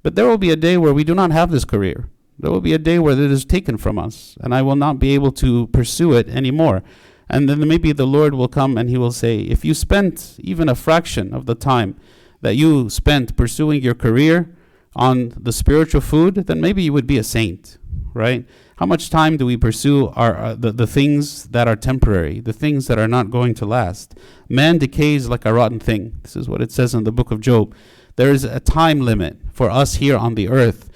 But 0.04 0.16
there 0.16 0.28
will 0.28 0.38
be 0.38 0.52
a 0.52 0.56
day 0.56 0.78
where 0.78 0.94
we 0.94 1.04
do 1.04 1.16
not 1.16 1.32
have 1.32 1.52
this 1.52 1.66
career. 1.66 2.10
There 2.40 2.52
will 2.52 2.62
be 2.62 2.74
a 2.74 2.78
day 2.78 3.00
where 3.00 3.14
it 3.14 3.32
is 3.32 3.44
taken 3.44 3.78
from 3.78 3.98
us, 3.98 4.38
and 4.42 4.54
I 4.54 4.62
will 4.62 4.76
not 4.76 5.00
be 5.00 5.16
able 5.16 5.32
to 5.34 5.68
pursue 5.68 6.14
it 6.14 6.30
anymore. 6.30 6.84
And 7.30 7.50
then 7.50 7.68
maybe 7.68 7.92
the 7.92 8.08
Lord 8.08 8.34
will 8.34 8.48
come 8.48 8.78
and 8.78 8.90
He 8.90 8.98
will 8.98 9.12
say, 9.12 9.40
If 9.40 9.66
you 9.66 9.74
spent 9.74 10.36
even 10.40 10.70
a 10.70 10.76
fraction 10.76 11.34
of 11.34 11.46
the 11.46 11.56
time 11.56 12.00
that 12.42 12.56
you 12.56 12.90
spent 12.90 13.36
pursuing 13.36 13.82
your 13.82 13.96
career 13.96 14.56
on 14.96 15.34
the 15.38 15.52
spiritual 15.52 16.02
food, 16.02 16.36
then 16.48 16.62
maybe 16.62 16.84
you 16.84 16.94
would 16.94 17.08
be 17.08 17.18
a 17.18 17.24
saint, 17.24 17.78
right? 18.14 18.46
How 18.78 18.86
much 18.86 19.10
time 19.10 19.38
do 19.38 19.46
we 19.46 19.58
pursue 19.58 20.10
our, 20.10 20.38
uh, 20.38 20.56
the, 20.56 20.72
the 20.72 20.88
things 20.88 21.46
that 21.46 21.68
are 21.68 21.76
temporary, 21.76 22.40
the 22.40 22.54
things 22.54 22.88
that 22.88 23.00
are 23.00 23.08
not 23.08 23.32
going 23.32 23.56
to 23.56 23.66
last? 23.66 24.16
Man 24.48 24.78
decays 24.78 25.28
like 25.28 25.46
a 25.46 25.54
rotten 25.54 25.80
thing. 25.80 26.20
This 26.22 26.36
is 26.36 26.48
what 26.48 26.62
it 26.62 26.72
says 26.72 26.94
in 26.94 27.04
the 27.04 27.12
book 27.12 27.32
of 27.32 27.42
Job. 27.42 27.74
There 28.16 28.32
is 28.32 28.44
a 28.44 28.60
time 28.60 29.00
limit 29.00 29.38
for 29.52 29.70
us 29.70 29.96
here 29.96 30.18
on 30.18 30.36
the 30.36 30.48
earth. 30.50 30.90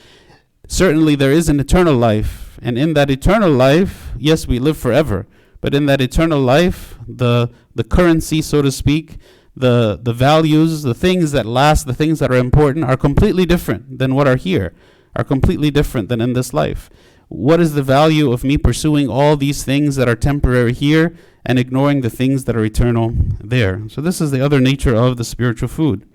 Certainly, 0.68 1.16
there 1.16 1.32
is 1.32 1.50
an 1.50 1.60
eternal 1.60 1.96
life, 1.96 2.60
and 2.62 2.78
in 2.78 2.94
that 2.94 3.10
eternal 3.10 3.52
life, 3.52 4.12
yes, 4.18 4.48
we 4.48 4.58
live 4.58 4.78
forever. 4.78 5.28
But 5.62 5.76
in 5.76 5.86
that 5.86 6.02
eternal 6.02 6.40
life, 6.40 6.98
the 7.08 7.50
the 7.76 7.84
currency, 7.84 8.42
so 8.42 8.62
to 8.62 8.72
speak, 8.72 9.18
the 9.56 10.00
the 10.02 10.14
values, 10.14 10.82
the 10.82 10.94
things 10.94 11.32
that 11.32 11.46
last, 11.46 11.86
the 11.86 11.94
things 11.94 12.20
that 12.20 12.32
are 12.32 12.36
important 12.38 12.86
are 12.86 12.98
completely 12.98 13.46
different 13.46 14.00
than 14.00 14.16
what 14.16 14.28
are 14.28 14.36
here, 14.36 14.74
are 15.16 15.24
completely 15.24 15.72
different 15.72 16.10
than 16.10 16.22
in 16.22 16.34
this 16.34 16.54
life. 16.54 16.90
What 17.28 17.62
is 17.62 17.76
the 17.76 17.84
value 17.84 18.34
of 18.34 18.44
me 18.44 18.58
pursuing 18.58 19.08
all 19.08 19.38
these 19.38 19.64
things 19.64 19.96
that 19.96 20.10
are 20.10 20.18
temporary 20.18 20.74
here 20.74 21.16
and 21.46 21.58
ignoring 21.58 22.02
the 22.02 22.10
things 22.10 22.44
that 22.44 22.58
are 22.58 22.66
eternal 22.66 23.14
there? 23.40 23.88
So 23.88 24.02
this 24.02 24.20
is 24.20 24.32
the 24.32 24.42
other 24.42 24.60
nature 24.60 24.96
of 24.96 25.16
the 25.16 25.24
spiritual 25.24 25.70
food. 25.70 26.06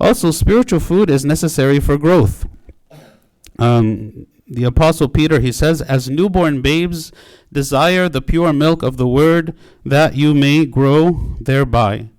Also, 0.00 0.30
spiritual 0.30 0.80
food 0.80 1.10
is 1.10 1.24
necessary 1.24 1.80
for 1.80 1.98
growth. 1.98 2.46
Um, 3.58 4.26
the 4.46 4.64
apostle 4.64 5.08
Peter 5.08 5.40
he 5.40 5.52
says 5.52 5.80
as 5.82 6.10
newborn 6.10 6.60
babes 6.60 7.12
desire 7.52 8.08
the 8.08 8.22
pure 8.22 8.52
milk 8.52 8.82
of 8.82 8.96
the 8.96 9.08
word 9.08 9.56
that 9.84 10.14
you 10.14 10.34
may 10.34 10.66
grow 10.66 11.36
thereby. 11.40 12.10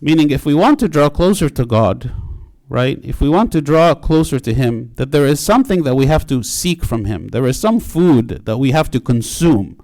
Meaning 0.00 0.30
if 0.30 0.44
we 0.44 0.54
want 0.54 0.78
to 0.80 0.88
draw 0.88 1.08
closer 1.08 1.48
to 1.48 1.64
God 1.64 2.12
right 2.68 3.00
if 3.02 3.20
we 3.20 3.28
want 3.28 3.50
to 3.52 3.62
draw 3.62 3.94
closer 3.94 4.38
to 4.38 4.52
him 4.52 4.92
that 4.96 5.10
there 5.10 5.26
is 5.26 5.40
something 5.40 5.84
that 5.84 5.94
we 5.94 6.06
have 6.06 6.26
to 6.26 6.42
seek 6.42 6.84
from 6.84 7.06
him. 7.06 7.28
There 7.28 7.46
is 7.46 7.58
some 7.58 7.80
food 7.80 8.44
that 8.44 8.58
we 8.58 8.72
have 8.72 8.90
to 8.90 9.00
consume 9.00 9.80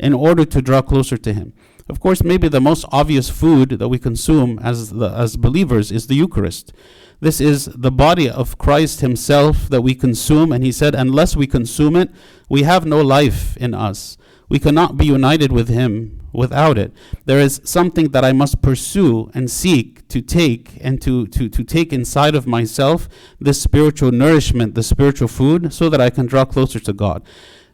in 0.00 0.12
order 0.12 0.44
to 0.44 0.60
draw 0.60 0.82
closer 0.82 1.16
to 1.16 1.32
him 1.32 1.52
of 1.88 2.00
course 2.00 2.22
maybe 2.22 2.48
the 2.48 2.60
most 2.60 2.84
obvious 2.90 3.28
food 3.28 3.70
that 3.70 3.88
we 3.88 3.98
consume 3.98 4.58
as 4.60 4.90
the, 4.90 5.10
as 5.10 5.36
believers 5.36 5.92
is 5.92 6.06
the 6.06 6.14
eucharist 6.14 6.72
this 7.24 7.40
is 7.40 7.64
the 7.66 7.90
body 7.90 8.28
of 8.28 8.58
Christ 8.58 9.00
Himself 9.00 9.70
that 9.70 9.80
we 9.80 9.94
consume. 9.94 10.52
And 10.52 10.62
He 10.62 10.70
said, 10.72 10.94
unless 10.94 11.34
we 11.34 11.46
consume 11.46 11.96
it, 11.96 12.10
we 12.50 12.64
have 12.64 12.84
no 12.84 13.00
life 13.00 13.56
in 13.56 13.72
us. 13.72 14.18
We 14.50 14.58
cannot 14.58 14.98
be 14.98 15.06
united 15.06 15.50
with 15.50 15.68
Him 15.68 16.20
without 16.32 16.76
it. 16.76 16.92
There 17.24 17.38
is 17.38 17.62
something 17.64 18.10
that 18.10 18.26
I 18.26 18.32
must 18.32 18.60
pursue 18.60 19.30
and 19.32 19.50
seek 19.50 20.06
to 20.08 20.20
take 20.20 20.76
and 20.82 21.00
to, 21.00 21.26
to, 21.28 21.48
to 21.48 21.64
take 21.64 21.94
inside 21.94 22.34
of 22.34 22.46
myself 22.46 23.08
this 23.40 23.62
spiritual 23.62 24.10
nourishment, 24.10 24.74
the 24.74 24.82
spiritual 24.82 25.28
food, 25.28 25.72
so 25.72 25.88
that 25.88 26.02
I 26.02 26.10
can 26.10 26.26
draw 26.26 26.44
closer 26.44 26.80
to 26.80 26.92
God. 26.92 27.24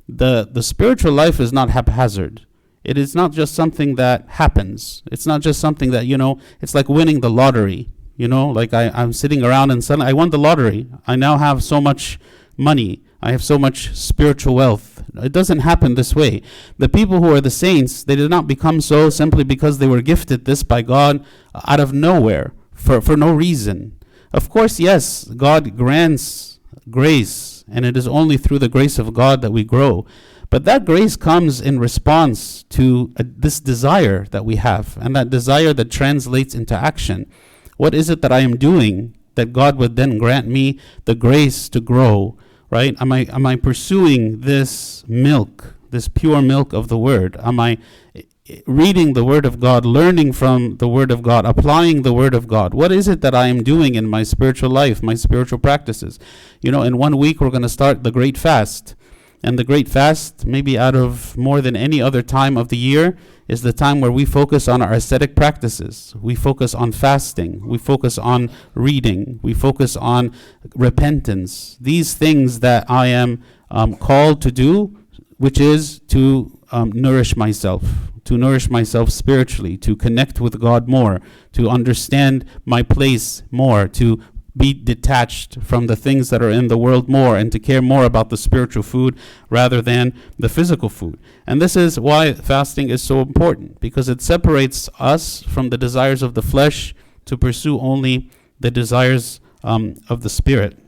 The, 0.08 0.48
the 0.48 0.62
spiritual 0.62 1.12
life 1.12 1.40
is 1.40 1.52
not 1.52 1.70
haphazard. 1.70 2.46
It 2.82 2.96
is 2.96 3.14
not 3.14 3.32
just 3.32 3.54
something 3.54 3.96
that 3.96 4.26
happens. 4.28 5.02
It's 5.12 5.26
not 5.26 5.42
just 5.42 5.60
something 5.60 5.90
that, 5.90 6.06
you 6.06 6.16
know, 6.16 6.38
it's 6.60 6.74
like 6.74 6.88
winning 6.88 7.20
the 7.20 7.30
lottery. 7.30 7.90
You 8.16 8.28
know, 8.28 8.48
like 8.50 8.74
I, 8.74 8.90
I'm 8.90 9.12
sitting 9.12 9.42
around 9.42 9.70
and 9.70 9.82
suddenly 9.82 10.10
I 10.10 10.12
won 10.12 10.30
the 10.30 10.38
lottery. 10.38 10.86
I 11.06 11.16
now 11.16 11.38
have 11.38 11.62
so 11.62 11.80
much 11.80 12.18
money. 12.56 13.02
I 13.22 13.32
have 13.32 13.44
so 13.44 13.58
much 13.58 13.94
spiritual 13.96 14.54
wealth. 14.54 15.02
It 15.14 15.32
doesn't 15.32 15.60
happen 15.60 15.94
this 15.94 16.14
way. 16.14 16.42
The 16.78 16.88
people 16.88 17.22
who 17.22 17.34
are 17.34 17.40
the 17.40 17.50
saints, 17.50 18.04
they 18.04 18.16
did 18.16 18.30
not 18.30 18.46
become 18.46 18.80
so 18.80 19.10
simply 19.10 19.44
because 19.44 19.78
they 19.78 19.86
were 19.86 20.02
gifted 20.02 20.44
this 20.44 20.62
by 20.62 20.82
God 20.82 21.24
out 21.66 21.80
of 21.80 21.92
nowhere 21.92 22.52
for, 22.72 23.00
for 23.00 23.16
no 23.16 23.32
reason. 23.32 23.98
Of 24.32 24.48
course, 24.48 24.78
yes, 24.78 25.24
God 25.24 25.76
grants 25.76 26.60
grace, 26.88 27.64
and 27.70 27.84
it 27.84 27.96
is 27.96 28.06
only 28.06 28.36
through 28.36 28.60
the 28.60 28.68
grace 28.68 28.98
of 28.98 29.12
God 29.12 29.42
that 29.42 29.50
we 29.50 29.64
grow. 29.64 30.06
But 30.50 30.64
that 30.64 30.84
grace 30.84 31.16
comes 31.16 31.60
in 31.60 31.78
response 31.78 32.64
to 32.70 33.12
a, 33.16 33.22
this 33.22 33.60
desire 33.60 34.26
that 34.32 34.44
we 34.44 34.56
have, 34.56 34.98
and 35.00 35.14
that 35.14 35.30
desire 35.30 35.72
that 35.74 35.92
translates 35.92 36.56
into 36.56 36.74
action. 36.74 37.30
What 37.76 37.94
is 37.94 38.10
it 38.10 38.20
that 38.22 38.32
I 38.32 38.40
am 38.40 38.56
doing 38.56 39.16
that 39.36 39.52
God 39.52 39.76
would 39.76 39.94
then 39.94 40.18
grant 40.18 40.48
me 40.48 40.78
the 41.04 41.14
grace 41.14 41.68
to 41.70 41.80
grow? 41.80 42.36
Right? 42.68 42.94
Am 43.00 43.12
I 43.12 43.26
am 43.30 43.46
I 43.46 43.56
pursuing 43.56 44.40
this 44.40 45.04
milk, 45.08 45.74
this 45.90 46.08
pure 46.08 46.42
milk 46.42 46.72
of 46.72 46.88
the 46.88 46.98
Word? 46.98 47.36
Am 47.40 47.58
I 47.58 47.78
eh, 48.14 48.22
eh, 48.48 48.60
reading 48.66 49.12
the 49.12 49.24
Word 49.24 49.46
of 49.46 49.60
God, 49.60 49.84
learning 49.84 50.32
from 50.32 50.76
the 50.78 50.88
Word 50.88 51.10
of 51.12 51.22
God, 51.22 51.44
applying 51.44 52.02
the 52.02 52.12
Word 52.12 52.34
of 52.34 52.46
God? 52.48 52.74
What 52.74 52.92
is 52.92 53.06
it 53.08 53.22
that 53.22 53.34
I 53.34 53.46
am 53.46 53.62
doing 53.62 53.94
in 53.94 54.08
my 54.08 54.24
spiritual 54.24 54.70
life, 54.70 55.02
my 55.02 55.14
spiritual 55.14 55.58
practices? 55.58 56.18
You 56.60 56.70
know, 56.70 56.82
in 56.82 56.96
one 56.96 57.16
week 57.16 57.40
we're 57.40 57.50
going 57.50 57.62
to 57.62 57.68
start 57.68 58.02
the 58.02 58.12
Great 58.12 58.38
Fast. 58.38 58.94
And 59.42 59.58
the 59.58 59.64
Great 59.64 59.88
Fast, 59.88 60.44
maybe 60.46 60.76
out 60.78 60.94
of 60.94 61.36
more 61.36 61.60
than 61.60 61.74
any 61.74 62.00
other 62.00 62.22
time 62.22 62.58
of 62.58 62.68
the 62.68 62.76
year, 62.76 63.16
is 63.48 63.62
the 63.62 63.72
time 63.72 64.00
where 64.00 64.12
we 64.12 64.24
focus 64.24 64.68
on 64.68 64.82
our 64.82 64.92
ascetic 64.92 65.34
practices. 65.34 66.14
We 66.20 66.34
focus 66.34 66.74
on 66.74 66.92
fasting. 66.92 67.66
We 67.66 67.78
focus 67.78 68.18
on 68.18 68.50
reading. 68.74 69.40
We 69.42 69.54
focus 69.54 69.96
on 69.96 70.34
repentance. 70.76 71.76
These 71.80 72.14
things 72.14 72.60
that 72.60 72.88
I 72.88 73.06
am 73.06 73.42
um, 73.70 73.96
called 73.96 74.42
to 74.42 74.52
do, 74.52 74.96
which 75.38 75.58
is 75.58 76.00
to 76.08 76.58
um, 76.70 76.92
nourish 76.92 77.34
myself, 77.34 77.82
to 78.24 78.36
nourish 78.36 78.68
myself 78.68 79.10
spiritually, 79.10 79.76
to 79.78 79.96
connect 79.96 80.38
with 80.40 80.60
God 80.60 80.86
more, 80.86 81.20
to 81.54 81.68
understand 81.68 82.44
my 82.64 82.82
place 82.82 83.42
more, 83.50 83.88
to 83.88 84.22
be 84.60 84.74
detached 84.74 85.62
from 85.62 85.86
the 85.86 85.96
things 85.96 86.28
that 86.28 86.42
are 86.42 86.50
in 86.50 86.68
the 86.68 86.76
world 86.76 87.08
more 87.08 87.36
and 87.36 87.50
to 87.50 87.58
care 87.58 87.80
more 87.80 88.04
about 88.04 88.28
the 88.28 88.36
spiritual 88.36 88.82
food 88.82 89.16
rather 89.48 89.80
than 89.80 90.12
the 90.38 90.50
physical 90.50 90.90
food. 90.90 91.18
And 91.46 91.62
this 91.62 91.76
is 91.76 91.98
why 91.98 92.34
fasting 92.34 92.90
is 92.90 93.02
so 93.02 93.22
important 93.22 93.80
because 93.80 94.10
it 94.10 94.20
separates 94.20 94.90
us 94.98 95.42
from 95.42 95.70
the 95.70 95.78
desires 95.78 96.22
of 96.22 96.34
the 96.34 96.42
flesh 96.42 96.94
to 97.24 97.38
pursue 97.38 97.80
only 97.80 98.30
the 98.60 98.70
desires 98.70 99.40
um, 99.64 99.94
of 100.10 100.22
the 100.22 100.28
spirit. 100.28 100.78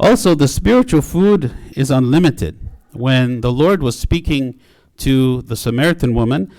Also, 0.00 0.34
the 0.34 0.48
spiritual 0.48 1.02
food 1.02 1.54
is 1.76 1.90
unlimited. 1.90 2.58
When 2.92 3.42
the 3.42 3.52
Lord 3.52 3.80
was 3.80 3.96
speaking 3.96 4.58
to 4.96 5.42
the 5.42 5.56
Samaritan 5.56 6.14
woman, 6.14 6.52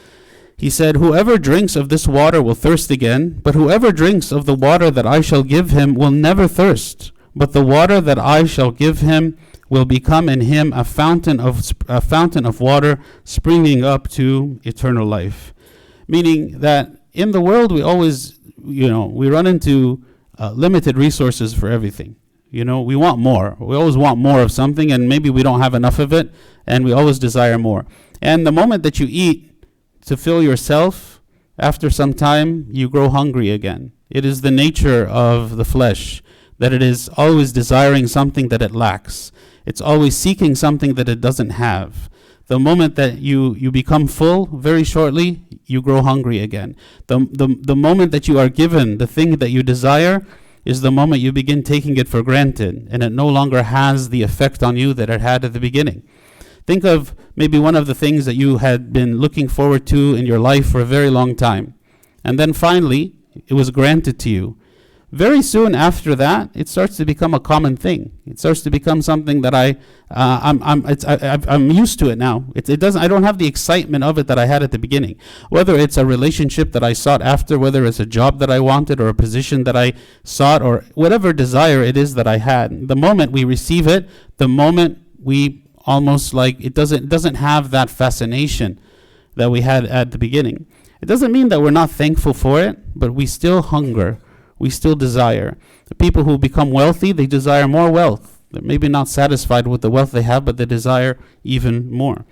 he 0.61 0.69
said, 0.69 0.97
Whoever 0.97 1.39
drinks 1.39 1.75
of 1.75 1.89
this 1.89 2.07
water 2.07 2.39
will 2.39 2.53
thirst 2.53 2.91
again, 2.91 3.39
but 3.41 3.55
whoever 3.55 3.91
drinks 3.91 4.31
of 4.31 4.45
the 4.45 4.53
water 4.53 4.91
that 4.91 5.07
I 5.07 5.19
shall 5.19 5.41
give 5.41 5.71
him 5.71 5.95
will 5.95 6.11
never 6.11 6.47
thirst. 6.47 7.11
But 7.35 7.53
the 7.53 7.65
water 7.65 7.99
that 7.99 8.19
I 8.19 8.43
shall 8.43 8.69
give 8.69 8.99
him 8.99 9.39
will 9.69 9.85
become 9.85 10.29
in 10.29 10.41
him 10.41 10.71
a 10.71 10.83
fountain 10.83 11.39
of 11.39 11.73
a 11.87 11.99
fountain 11.99 12.45
of 12.45 12.61
water 12.61 12.99
springing 13.23 13.83
up 13.83 14.07
to 14.09 14.59
eternal 14.63 15.07
life. 15.07 15.51
Meaning 16.07 16.59
that 16.59 16.91
in 17.11 17.31
the 17.31 17.41
world 17.41 17.71
we 17.71 17.81
always, 17.81 18.39
you 18.63 18.87
know, 18.87 19.07
we 19.07 19.31
run 19.31 19.47
into 19.47 20.05
uh, 20.37 20.51
limited 20.51 20.95
resources 20.95 21.55
for 21.55 21.69
everything. 21.69 22.17
You 22.51 22.65
know, 22.65 22.81
we 22.81 22.95
want 22.95 23.17
more. 23.17 23.57
We 23.59 23.75
always 23.75 23.97
want 23.97 24.19
more 24.19 24.41
of 24.41 24.51
something, 24.51 24.91
and 24.91 25.09
maybe 25.09 25.31
we 25.31 25.41
don't 25.41 25.61
have 25.61 25.73
enough 25.73 25.97
of 25.97 26.13
it, 26.13 26.31
and 26.67 26.85
we 26.85 26.91
always 26.91 27.17
desire 27.17 27.57
more. 27.57 27.87
And 28.21 28.45
the 28.45 28.51
moment 28.51 28.83
that 28.83 28.99
you 28.99 29.07
eat 29.09 29.50
to 30.05 30.17
fill 30.17 30.41
yourself, 30.41 31.21
after 31.57 31.89
some 31.89 32.13
time 32.13 32.65
you 32.69 32.89
grow 32.89 33.09
hungry 33.09 33.51
again. 33.51 33.91
It 34.09 34.25
is 34.25 34.41
the 34.41 34.51
nature 34.51 35.05
of 35.05 35.57
the 35.57 35.65
flesh 35.65 36.21
that 36.57 36.73
it 36.73 36.83
is 36.83 37.09
always 37.17 37.51
desiring 37.51 38.07
something 38.07 38.49
that 38.49 38.61
it 38.61 38.71
lacks. 38.71 39.31
It's 39.65 39.81
always 39.81 40.15
seeking 40.17 40.55
something 40.55 40.95
that 40.95 41.09
it 41.09 41.21
doesn't 41.21 41.51
have. 41.51 42.09
The 42.47 42.59
moment 42.59 42.95
that 42.95 43.19
you, 43.19 43.55
you 43.55 43.71
become 43.71 44.07
full, 44.07 44.45
very 44.47 44.83
shortly, 44.83 45.41
you 45.65 45.81
grow 45.81 46.01
hungry 46.01 46.39
again. 46.39 46.75
The, 47.07 47.27
the, 47.31 47.55
the 47.59 47.75
moment 47.75 48.11
that 48.11 48.27
you 48.27 48.37
are 48.37 48.49
given 48.49 48.97
the 48.97 49.07
thing 49.07 49.37
that 49.37 49.51
you 49.51 49.63
desire 49.63 50.25
is 50.65 50.81
the 50.81 50.91
moment 50.91 51.21
you 51.21 51.31
begin 51.31 51.63
taking 51.63 51.97
it 51.97 52.07
for 52.07 52.21
granted 52.21 52.87
and 52.91 53.01
it 53.01 53.11
no 53.11 53.27
longer 53.27 53.63
has 53.63 54.09
the 54.09 54.21
effect 54.21 54.61
on 54.61 54.77
you 54.77 54.93
that 54.93 55.09
it 55.09 55.21
had 55.21 55.45
at 55.45 55.53
the 55.53 55.59
beginning. 55.59 56.03
Think 56.71 56.85
of 56.85 57.13
maybe 57.35 57.59
one 57.59 57.75
of 57.75 57.85
the 57.85 57.93
things 57.93 58.23
that 58.23 58.35
you 58.35 58.59
had 58.59 58.93
been 58.93 59.17
looking 59.17 59.49
forward 59.49 59.85
to 59.87 60.15
in 60.15 60.25
your 60.25 60.39
life 60.39 60.71
for 60.71 60.79
a 60.79 60.85
very 60.85 61.09
long 61.09 61.35
time. 61.35 61.73
And 62.23 62.39
then 62.39 62.53
finally, 62.53 63.13
it 63.45 63.55
was 63.55 63.71
granted 63.71 64.17
to 64.19 64.29
you. 64.29 64.57
Very 65.11 65.41
soon 65.41 65.75
after 65.75 66.15
that, 66.15 66.49
it 66.53 66.69
starts 66.69 66.95
to 66.95 67.03
become 67.03 67.33
a 67.33 67.41
common 67.41 67.75
thing. 67.75 68.17
It 68.25 68.39
starts 68.39 68.61
to 68.61 68.71
become 68.71 69.01
something 69.01 69.41
that 69.41 69.53
I, 69.53 69.71
uh, 70.09 70.39
I'm, 70.41 70.63
I'm, 70.63 70.85
it's, 70.85 71.03
I, 71.03 71.39
am 71.49 71.71
used 71.71 71.99
to 71.99 72.09
it 72.09 72.17
now. 72.17 72.45
It, 72.55 72.69
it 72.69 72.79
doesn't, 72.79 73.01
I 73.01 73.09
don't 73.09 73.23
have 73.23 73.37
the 73.37 73.47
excitement 73.47 74.05
of 74.05 74.17
it 74.17 74.27
that 74.27 74.39
I 74.39 74.45
had 74.45 74.63
at 74.63 74.71
the 74.71 74.79
beginning. 74.79 75.17
Whether 75.49 75.75
it's 75.75 75.97
a 75.97 76.05
relationship 76.05 76.71
that 76.71 76.85
I 76.85 76.93
sought 76.93 77.21
after, 77.21 77.59
whether 77.59 77.83
it's 77.83 77.99
a 77.99 78.05
job 78.05 78.39
that 78.39 78.49
I 78.49 78.61
wanted, 78.61 79.01
or 79.01 79.09
a 79.09 79.13
position 79.13 79.65
that 79.65 79.75
I 79.75 79.91
sought, 80.23 80.61
or 80.61 80.85
whatever 80.93 81.33
desire 81.33 81.83
it 81.83 81.97
is 81.97 82.15
that 82.15 82.27
I 82.27 82.37
had. 82.37 82.87
The 82.87 82.95
moment 82.95 83.33
we 83.33 83.43
receive 83.43 83.87
it, 83.87 84.09
the 84.37 84.47
moment 84.47 84.99
we 85.21 85.60
almost 85.85 86.33
like 86.33 86.59
it 86.63 86.73
doesn't 86.73 87.03
it 87.03 87.09
doesn't 87.09 87.35
have 87.35 87.71
that 87.71 87.89
fascination 87.89 88.79
that 89.35 89.49
we 89.49 89.61
had 89.61 89.85
at 89.85 90.11
the 90.11 90.17
beginning. 90.17 90.65
It 91.01 91.07
doesn't 91.07 91.31
mean 91.31 91.49
that 91.49 91.61
we're 91.61 91.71
not 91.71 91.89
thankful 91.89 92.33
for 92.33 92.61
it, 92.61 92.77
but 92.95 93.13
we 93.13 93.25
still 93.25 93.61
hunger, 93.61 94.19
we 94.59 94.69
still 94.69 94.95
desire. 94.95 95.57
The 95.85 95.95
people 95.95 96.23
who 96.23 96.37
become 96.37 96.71
wealthy, 96.71 97.11
they 97.11 97.25
desire 97.25 97.67
more 97.67 97.91
wealth. 97.91 98.39
They're 98.51 98.61
maybe 98.61 98.87
not 98.87 99.07
satisfied 99.07 99.65
with 99.65 99.81
the 99.81 99.89
wealth 99.89 100.11
they 100.11 100.21
have, 100.21 100.45
but 100.45 100.57
they 100.57 100.65
desire 100.65 101.17
even 101.43 101.91
more. 101.91 102.25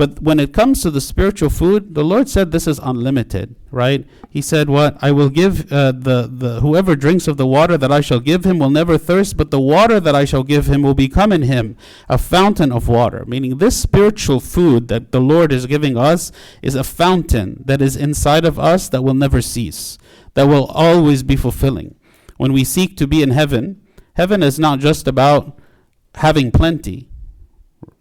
But 0.00 0.22
when 0.22 0.40
it 0.40 0.54
comes 0.54 0.80
to 0.80 0.90
the 0.90 0.98
spiritual 1.02 1.50
food, 1.50 1.94
the 1.94 2.02
Lord 2.02 2.26
said 2.26 2.52
this 2.52 2.66
is 2.66 2.80
unlimited, 2.82 3.54
right? 3.70 4.06
He 4.30 4.40
said, 4.40 4.70
"What 4.70 4.96
I 5.02 5.10
will 5.10 5.28
give 5.28 5.70
uh, 5.70 5.92
the 5.92 6.26
the 6.26 6.60
whoever 6.60 6.96
drinks 6.96 7.28
of 7.28 7.36
the 7.36 7.46
water 7.46 7.76
that 7.76 7.92
I 7.92 8.00
shall 8.00 8.18
give 8.18 8.46
him 8.46 8.58
will 8.58 8.70
never 8.70 8.96
thirst, 8.96 9.36
but 9.36 9.50
the 9.50 9.60
water 9.60 10.00
that 10.00 10.14
I 10.14 10.24
shall 10.24 10.42
give 10.42 10.68
him 10.68 10.80
will 10.80 10.94
become 10.94 11.32
in 11.32 11.42
him 11.42 11.76
a 12.08 12.16
fountain 12.16 12.72
of 12.72 12.88
water." 12.88 13.26
Meaning, 13.26 13.58
this 13.58 13.76
spiritual 13.76 14.40
food 14.40 14.88
that 14.88 15.12
the 15.12 15.20
Lord 15.20 15.52
is 15.52 15.66
giving 15.66 15.98
us 15.98 16.32
is 16.62 16.74
a 16.74 16.82
fountain 16.82 17.62
that 17.66 17.82
is 17.82 17.94
inside 17.94 18.46
of 18.46 18.58
us 18.58 18.88
that 18.88 19.04
will 19.04 19.12
never 19.12 19.42
cease, 19.42 19.98
that 20.32 20.48
will 20.48 20.64
always 20.68 21.22
be 21.22 21.36
fulfilling. 21.36 21.94
When 22.38 22.54
we 22.54 22.64
seek 22.64 22.96
to 22.96 23.06
be 23.06 23.22
in 23.22 23.32
heaven, 23.32 23.82
heaven 24.14 24.42
is 24.42 24.58
not 24.58 24.78
just 24.78 25.06
about 25.06 25.60
having 26.14 26.50
plenty 26.50 27.09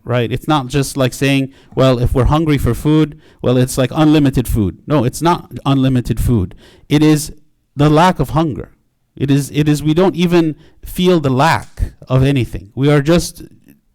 right? 0.10 0.32
It's 0.32 0.48
not 0.48 0.66
just 0.66 0.98
like 0.98 1.13
saying, 1.13 1.54
well, 1.75 2.00
if 2.00 2.16
we're 2.16 2.25
hungry 2.25 2.58
for 2.58 2.74
food, 2.74 3.22
well, 3.44 3.58
it's 3.58 3.78
like 3.78 3.92
unlimited 3.94 4.48
food. 4.48 4.82
No, 4.88 5.04
it's 5.04 5.22
not 5.22 5.54
unlimited 5.68 6.20
food. 6.20 6.56
It 6.89 7.04
is 7.04 7.32
the 7.75 7.92
lack 7.92 8.20
of 8.20 8.32
hunger. 8.32 8.72
It 9.16 9.30
is, 9.30 9.51
it 9.51 9.70
is, 9.70 9.84
we 9.84 9.94
don't 9.94 10.16
even 10.16 10.56
feel 10.84 11.20
the 11.20 11.30
lack 11.30 11.94
of 12.08 12.24
anything. 12.24 12.72
We 12.74 12.92
are 12.92 13.04
just 13.04 13.44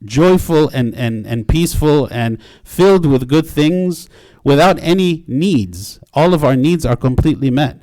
joyful 0.04 0.68
and, 0.68 0.94
and, 0.94 1.26
and 1.26 1.49
peaceful 1.49 2.06
and 2.12 2.38
filled 2.62 3.06
with 3.06 3.26
good 3.26 3.47
things 3.49 4.09
without 4.44 4.78
any 4.80 5.25
needs. 5.26 5.99
All 6.12 6.33
of 6.33 6.44
our 6.44 6.54
needs 6.54 6.87
are 6.87 6.94
completely 6.97 7.50
met. 7.50 7.83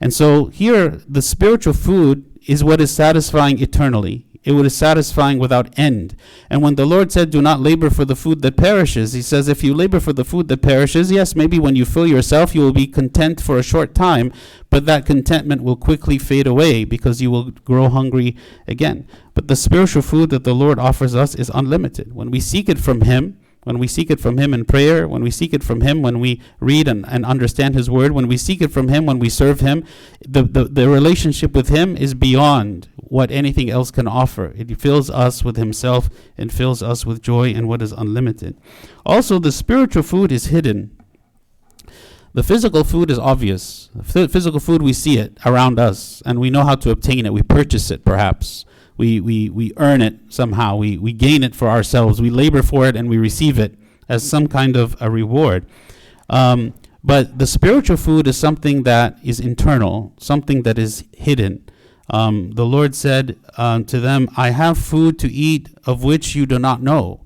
And 0.00 0.14
so 0.14 0.46
here, 0.46 1.02
the 1.06 1.20
spiritual 1.20 1.74
food 1.74 2.24
is 2.46 2.64
what 2.64 2.80
is 2.80 2.90
satisfying 2.90 3.60
eternally 3.60 4.26
it 4.46 4.52
was 4.52 4.76
satisfying 4.76 5.40
without 5.40 5.76
end. 5.76 6.14
And 6.48 6.62
when 6.62 6.76
the 6.76 6.86
Lord 6.86 7.10
said, 7.10 7.30
Do 7.30 7.42
not 7.42 7.58
labor 7.58 7.90
for 7.90 8.04
the 8.04 8.14
food 8.14 8.42
that 8.42 8.56
perishes, 8.56 9.12
He 9.12 9.20
says, 9.20 9.48
If 9.48 9.64
you 9.64 9.74
labor 9.74 9.98
for 9.98 10.12
the 10.12 10.24
food 10.24 10.46
that 10.48 10.62
perishes, 10.62 11.10
yes, 11.10 11.34
maybe 11.34 11.58
when 11.58 11.74
you 11.74 11.84
fill 11.84 12.06
yourself, 12.06 12.54
you 12.54 12.60
will 12.60 12.72
be 12.72 12.86
content 12.86 13.40
for 13.40 13.58
a 13.58 13.62
short 13.64 13.92
time, 13.92 14.32
but 14.70 14.86
that 14.86 15.04
contentment 15.04 15.64
will 15.64 15.74
quickly 15.74 16.16
fade 16.16 16.46
away 16.46 16.84
because 16.84 17.20
you 17.20 17.28
will 17.28 17.50
grow 17.50 17.88
hungry 17.88 18.36
again. 18.68 19.08
But 19.34 19.48
the 19.48 19.56
spiritual 19.56 20.02
food 20.02 20.30
that 20.30 20.44
the 20.44 20.54
Lord 20.54 20.78
offers 20.78 21.16
us 21.16 21.34
is 21.34 21.50
unlimited. 21.52 22.14
When 22.14 22.30
we 22.30 22.38
seek 22.38 22.68
it 22.68 22.78
from 22.78 23.00
Him, 23.00 23.40
when 23.66 23.80
we 23.80 23.88
seek 23.88 24.12
it 24.12 24.20
from 24.20 24.38
Him 24.38 24.54
in 24.54 24.64
prayer, 24.64 25.08
when 25.08 25.24
we 25.24 25.30
seek 25.32 25.52
it 25.52 25.64
from 25.64 25.80
Him 25.80 26.00
when 26.00 26.20
we 26.20 26.40
read 26.60 26.86
and, 26.86 27.04
and 27.08 27.26
understand 27.26 27.74
His 27.74 27.90
Word, 27.90 28.12
when 28.12 28.28
we 28.28 28.36
seek 28.36 28.62
it 28.62 28.70
from 28.70 28.86
Him 28.86 29.06
when 29.06 29.18
we 29.18 29.28
serve 29.28 29.58
Him, 29.58 29.82
the, 30.24 30.44
the, 30.44 30.66
the 30.66 30.88
relationship 30.88 31.52
with 31.52 31.68
Him 31.68 31.96
is 31.96 32.14
beyond 32.14 32.88
what 32.94 33.32
anything 33.32 33.68
else 33.68 33.90
can 33.90 34.06
offer. 34.06 34.52
It 34.56 34.80
fills 34.80 35.10
us 35.10 35.42
with 35.42 35.56
Himself 35.56 36.08
and 36.38 36.52
fills 36.52 36.80
us 36.80 37.04
with 37.04 37.20
joy 37.20 37.48
and 37.48 37.66
what 37.66 37.82
is 37.82 37.90
unlimited. 37.90 38.56
Also, 39.04 39.40
the 39.40 39.50
spiritual 39.50 40.04
food 40.04 40.30
is 40.30 40.46
hidden. 40.46 40.96
The 42.34 42.44
physical 42.44 42.84
food 42.84 43.10
is 43.10 43.18
obvious. 43.18 43.90
Physical 44.04 44.60
food, 44.60 44.80
we 44.80 44.92
see 44.92 45.18
it 45.18 45.38
around 45.44 45.80
us 45.80 46.22
and 46.24 46.38
we 46.38 46.50
know 46.50 46.62
how 46.62 46.76
to 46.76 46.90
obtain 46.90 47.26
it. 47.26 47.32
We 47.32 47.42
purchase 47.42 47.90
it, 47.90 48.04
perhaps 48.04 48.64
we, 48.96 49.20
we, 49.20 49.50
we 49.50 49.72
earn 49.76 50.02
it 50.02 50.14
somehow. 50.28 50.76
We, 50.76 50.96
we 50.96 51.12
gain 51.12 51.42
it 51.42 51.54
for 51.54 51.68
ourselves. 51.68 52.20
We 52.20 52.30
labor 52.30 52.62
for 52.62 52.86
it 52.86 52.96
and 52.96 53.08
we 53.08 53.18
receive 53.18 53.58
it 53.58 53.78
as 54.08 54.28
some 54.28 54.46
kind 54.46 54.76
of 54.76 54.96
a 55.00 55.10
reward. 55.10 55.66
Um, 56.30 56.74
but 57.04 57.38
the 57.38 57.46
spiritual 57.46 57.96
food 57.96 58.26
is 58.26 58.36
something 58.36 58.82
that 58.82 59.18
is 59.22 59.38
internal, 59.38 60.12
something 60.18 60.62
that 60.62 60.78
is 60.78 61.04
hidden. 61.16 61.64
Um, 62.10 62.52
the 62.52 62.66
Lord 62.66 62.94
said 62.94 63.38
um, 63.56 63.84
to 63.86 64.00
them, 64.00 64.28
I 64.36 64.50
have 64.50 64.78
food 64.78 65.18
to 65.20 65.30
eat 65.30 65.68
of 65.84 66.02
which 66.02 66.34
you 66.34 66.46
do 66.46 66.58
not 66.58 66.82
know. 66.82 67.20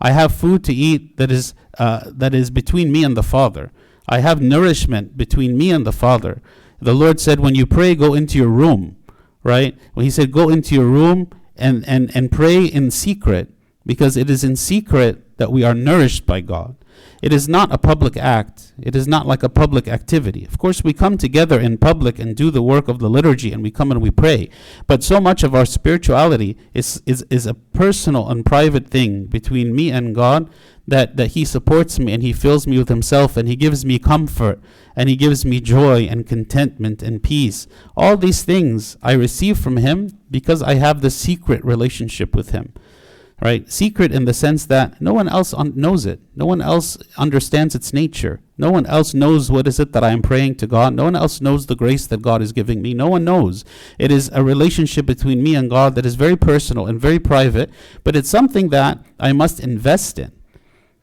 I 0.00 0.12
have 0.12 0.34
food 0.34 0.64
to 0.64 0.74
eat 0.74 1.16
that 1.18 1.30
is, 1.30 1.54
uh, 1.78 2.04
that 2.06 2.34
is 2.34 2.50
between 2.50 2.90
me 2.90 3.04
and 3.04 3.16
the 3.16 3.22
Father. 3.22 3.70
I 4.08 4.20
have 4.20 4.40
nourishment 4.40 5.16
between 5.16 5.56
me 5.58 5.70
and 5.70 5.86
the 5.86 5.92
Father. 5.92 6.42
The 6.80 6.94
Lord 6.94 7.20
said, 7.20 7.38
When 7.38 7.54
you 7.54 7.66
pray, 7.66 7.94
go 7.94 8.14
into 8.14 8.38
your 8.38 8.48
room 8.48 8.96
right? 9.42 9.76
Well, 9.94 10.04
he 10.04 10.10
said, 10.10 10.32
go 10.32 10.48
into 10.48 10.74
your 10.74 10.86
room 10.86 11.30
and, 11.56 11.86
and, 11.86 12.14
and 12.14 12.30
pray 12.30 12.64
in 12.64 12.90
secret 12.90 13.52
because 13.86 14.16
it 14.16 14.30
is 14.30 14.44
in 14.44 14.56
secret 14.56 15.29
that 15.40 15.50
we 15.50 15.64
are 15.64 15.72
nourished 15.72 16.26
by 16.26 16.42
God. 16.42 16.76
It 17.22 17.32
is 17.32 17.48
not 17.48 17.72
a 17.72 17.78
public 17.78 18.14
act. 18.14 18.74
It 18.78 18.94
is 18.94 19.08
not 19.08 19.26
like 19.26 19.42
a 19.42 19.48
public 19.48 19.88
activity. 19.88 20.44
Of 20.44 20.58
course, 20.58 20.84
we 20.84 20.92
come 20.92 21.16
together 21.16 21.58
in 21.58 21.78
public 21.78 22.18
and 22.18 22.36
do 22.36 22.50
the 22.50 22.62
work 22.62 22.88
of 22.88 22.98
the 22.98 23.08
liturgy 23.08 23.50
and 23.50 23.62
we 23.62 23.70
come 23.70 23.90
and 23.90 24.02
we 24.02 24.10
pray. 24.10 24.50
But 24.86 25.02
so 25.02 25.18
much 25.18 25.42
of 25.42 25.54
our 25.54 25.64
spirituality 25.64 26.58
is, 26.74 27.02
is, 27.06 27.24
is 27.30 27.46
a 27.46 27.54
personal 27.54 28.28
and 28.28 28.44
private 28.44 28.88
thing 28.88 29.24
between 29.24 29.74
me 29.74 29.90
and 29.90 30.14
God 30.14 30.50
that, 30.86 31.16
that 31.16 31.28
He 31.28 31.46
supports 31.46 31.98
me 31.98 32.12
and 32.12 32.22
He 32.22 32.34
fills 32.34 32.66
me 32.66 32.76
with 32.76 32.90
Himself 32.90 33.38
and 33.38 33.48
He 33.48 33.56
gives 33.56 33.82
me 33.82 33.98
comfort 33.98 34.60
and 34.94 35.08
He 35.08 35.16
gives 35.16 35.46
me 35.46 35.62
joy 35.62 36.02
and 36.02 36.26
contentment 36.26 37.02
and 37.02 37.22
peace. 37.22 37.66
All 37.96 38.18
these 38.18 38.42
things 38.42 38.98
I 39.02 39.12
receive 39.12 39.58
from 39.58 39.78
Him 39.78 40.18
because 40.30 40.62
I 40.62 40.74
have 40.74 41.00
the 41.00 41.10
secret 41.10 41.64
relationship 41.64 42.36
with 42.36 42.50
Him. 42.50 42.74
Right? 43.42 43.70
Secret 43.70 44.12
in 44.12 44.26
the 44.26 44.34
sense 44.34 44.66
that 44.66 45.00
no 45.00 45.14
one 45.14 45.28
else 45.28 45.54
un- 45.54 45.72
knows 45.74 46.04
it. 46.04 46.20
No 46.36 46.44
one 46.44 46.60
else 46.60 46.98
understands 47.16 47.74
its 47.74 47.92
nature. 47.92 48.40
No 48.58 48.70
one 48.70 48.84
else 48.84 49.14
knows 49.14 49.50
what 49.50 49.66
is 49.66 49.80
it 49.80 49.92
that 49.92 50.04
I 50.04 50.10
am 50.10 50.20
praying 50.20 50.56
to 50.56 50.66
God. 50.66 50.92
No 50.92 51.04
one 51.04 51.16
else 51.16 51.40
knows 51.40 51.64
the 51.64 51.74
grace 51.74 52.06
that 52.08 52.20
God 52.20 52.42
is 52.42 52.52
giving 52.52 52.82
me. 52.82 52.92
No 52.92 53.08
one 53.08 53.24
knows. 53.24 53.64
It 53.98 54.12
is 54.12 54.30
a 54.34 54.44
relationship 54.44 55.06
between 55.06 55.42
me 55.42 55.54
and 55.54 55.70
God 55.70 55.94
that 55.94 56.04
is 56.04 56.16
very 56.16 56.36
personal 56.36 56.86
and 56.86 57.00
very 57.00 57.18
private, 57.18 57.70
but 58.04 58.14
it's 58.14 58.28
something 58.28 58.68
that 58.68 58.98
I 59.18 59.32
must 59.32 59.58
invest 59.58 60.18
in. 60.18 60.32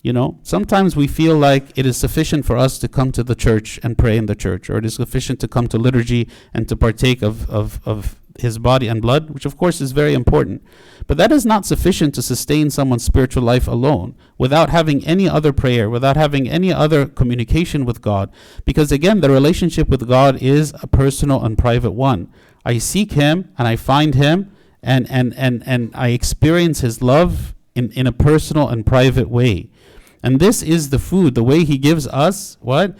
You 0.03 0.13
know, 0.13 0.39
sometimes 0.43 0.95
we 0.95 1.07
feel 1.07 1.35
like 1.35 1.75
it 1.75 1.87
is 1.87 1.97
sufficient 1.97 2.45
for 2.45 2.55
us 2.55 2.77
to 2.79 2.87
come 2.87 3.11
to 3.13 3.23
the 3.23 3.35
church 3.35 3.79
and 3.81 3.97
pray 3.97 4.15
in 4.15 4.27
the 4.27 4.35
church, 4.35 4.69
or 4.69 4.77
it 4.77 4.85
is 4.85 4.93
sufficient 4.93 5.39
to 5.39 5.47
come 5.47 5.67
to 5.69 5.77
liturgy 5.79 6.29
and 6.53 6.69
to 6.69 6.75
partake 6.75 7.23
of, 7.23 7.49
of, 7.49 7.81
of 7.85 8.15
his 8.41 8.57
body 8.57 8.87
and 8.87 9.01
blood, 9.01 9.29
which 9.29 9.45
of 9.45 9.57
course 9.57 9.81
is 9.81 9.91
very 9.91 10.13
important. 10.13 10.63
But 11.07 11.17
that 11.17 11.31
is 11.31 11.45
not 11.45 11.65
sufficient 11.65 12.15
to 12.15 12.21
sustain 12.21 12.69
someone's 12.69 13.03
spiritual 13.03 13.43
life 13.43 13.67
alone 13.67 14.15
without 14.37 14.69
having 14.69 15.05
any 15.05 15.27
other 15.29 15.53
prayer, 15.53 15.89
without 15.89 16.17
having 16.17 16.49
any 16.49 16.73
other 16.73 17.05
communication 17.05 17.85
with 17.85 18.01
God. 18.01 18.31
Because 18.65 18.91
again, 18.91 19.21
the 19.21 19.29
relationship 19.29 19.87
with 19.89 20.07
God 20.07 20.41
is 20.41 20.73
a 20.81 20.87
personal 20.87 21.43
and 21.43 21.57
private 21.57 21.91
one. 21.91 22.31
I 22.65 22.77
seek 22.77 23.13
Him 23.13 23.51
and 23.57 23.67
I 23.67 23.75
find 23.75 24.15
Him 24.15 24.51
and, 24.83 25.09
and, 25.09 25.33
and, 25.35 25.63
and 25.65 25.91
I 25.93 26.09
experience 26.09 26.81
His 26.81 27.01
love 27.01 27.55
in, 27.75 27.91
in 27.91 28.07
a 28.07 28.11
personal 28.11 28.67
and 28.67 28.85
private 28.85 29.29
way. 29.29 29.69
And 30.23 30.39
this 30.39 30.63
is 30.63 30.89
the 30.89 30.99
food, 30.99 31.35
the 31.35 31.43
way 31.43 31.63
he 31.63 31.77
gives 31.77 32.07
us 32.07 32.57
what? 32.59 32.97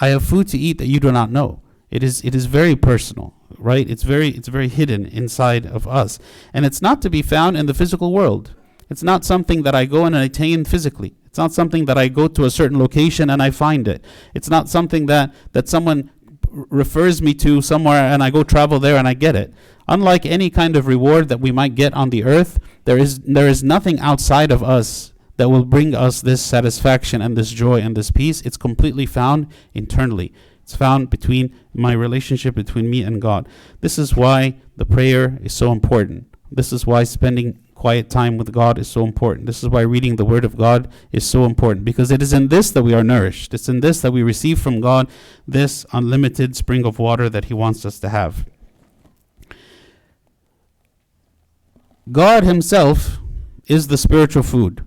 I 0.00 0.08
have 0.08 0.24
food 0.24 0.48
to 0.48 0.58
eat 0.58 0.78
that 0.78 0.86
you 0.86 0.98
do 0.98 1.12
not 1.12 1.30
know. 1.30 1.60
It 1.90 2.02
is 2.02 2.24
it 2.24 2.34
is 2.34 2.46
very 2.46 2.74
personal, 2.74 3.34
right? 3.64 3.88
It's 3.88 4.02
very 4.02 4.28
it's 4.28 4.48
very 4.48 4.68
hidden 4.68 5.06
inside 5.06 5.66
of 5.66 5.88
us. 5.88 6.18
And 6.52 6.64
it's 6.64 6.82
not 6.82 7.02
to 7.02 7.10
be 7.10 7.22
found 7.22 7.56
in 7.56 7.66
the 7.66 7.74
physical 7.74 8.12
world. 8.12 8.54
It's 8.90 9.02
not 9.02 9.24
something 9.24 9.62
that 9.62 9.74
I 9.74 9.86
go 9.86 10.04
and 10.04 10.14
attain 10.14 10.64
physically. 10.64 11.14
It's 11.24 11.38
not 11.38 11.52
something 11.52 11.86
that 11.86 11.98
I 11.98 12.08
go 12.08 12.28
to 12.28 12.44
a 12.44 12.50
certain 12.50 12.78
location 12.78 13.30
and 13.30 13.42
I 13.42 13.50
find 13.50 13.88
it. 13.88 14.04
It's 14.34 14.50
not 14.50 14.68
something 14.68 15.06
that 15.06 15.34
that 15.52 15.68
someone 15.68 16.10
refers 16.50 17.20
me 17.20 17.34
to 17.34 17.62
somewhere 17.62 18.04
and 18.04 18.22
I 18.22 18.30
go 18.30 18.44
travel 18.44 18.78
there 18.78 18.96
and 18.96 19.08
I 19.08 19.14
get 19.14 19.34
it. 19.34 19.52
Unlike 19.88 20.26
any 20.26 20.50
kind 20.50 20.76
of 20.76 20.86
reward 20.86 21.28
that 21.28 21.40
we 21.40 21.50
might 21.50 21.74
get 21.74 21.92
on 21.94 22.10
the 22.10 22.24
earth, 22.24 22.58
there 22.84 22.98
is 22.98 23.18
there 23.20 23.48
is 23.48 23.64
nothing 23.64 23.98
outside 23.98 24.52
of 24.52 24.62
us 24.62 25.12
that 25.36 25.48
will 25.48 25.64
bring 25.64 25.94
us 25.94 26.20
this 26.20 26.42
satisfaction 26.42 27.20
and 27.20 27.36
this 27.36 27.50
joy 27.50 27.80
and 27.80 27.96
this 27.96 28.10
peace. 28.10 28.40
It's 28.42 28.56
completely 28.56 29.06
found 29.06 29.48
internally. 29.72 30.32
It's 30.64 30.74
found 30.74 31.10
between 31.10 31.54
my 31.74 31.92
relationship 31.92 32.54
between 32.54 32.88
me 32.88 33.02
and 33.02 33.20
God. 33.20 33.46
This 33.82 33.98
is 33.98 34.16
why 34.16 34.56
the 34.78 34.86
prayer 34.86 35.38
is 35.42 35.52
so 35.52 35.70
important. 35.70 36.34
This 36.50 36.72
is 36.72 36.86
why 36.86 37.04
spending 37.04 37.58
quiet 37.74 38.08
time 38.08 38.38
with 38.38 38.50
God 38.50 38.78
is 38.78 38.88
so 38.88 39.04
important. 39.04 39.44
This 39.44 39.62
is 39.62 39.68
why 39.68 39.82
reading 39.82 40.16
the 40.16 40.24
Word 40.24 40.42
of 40.42 40.56
God 40.56 40.90
is 41.12 41.28
so 41.28 41.44
important 41.44 41.84
because 41.84 42.10
it 42.10 42.22
is 42.22 42.32
in 42.32 42.48
this 42.48 42.70
that 42.70 42.82
we 42.82 42.94
are 42.94 43.04
nourished. 43.04 43.52
It's 43.52 43.68
in 43.68 43.80
this 43.80 44.00
that 44.00 44.12
we 44.12 44.22
receive 44.22 44.58
from 44.58 44.80
God 44.80 45.06
this 45.46 45.84
unlimited 45.92 46.56
spring 46.56 46.86
of 46.86 46.98
water 46.98 47.28
that 47.28 47.44
He 47.44 47.52
wants 47.52 47.84
us 47.84 48.00
to 48.00 48.08
have. 48.08 48.46
God 52.10 52.42
Himself 52.42 53.18
is 53.66 53.88
the 53.88 53.98
spiritual 53.98 54.42
food. 54.42 54.82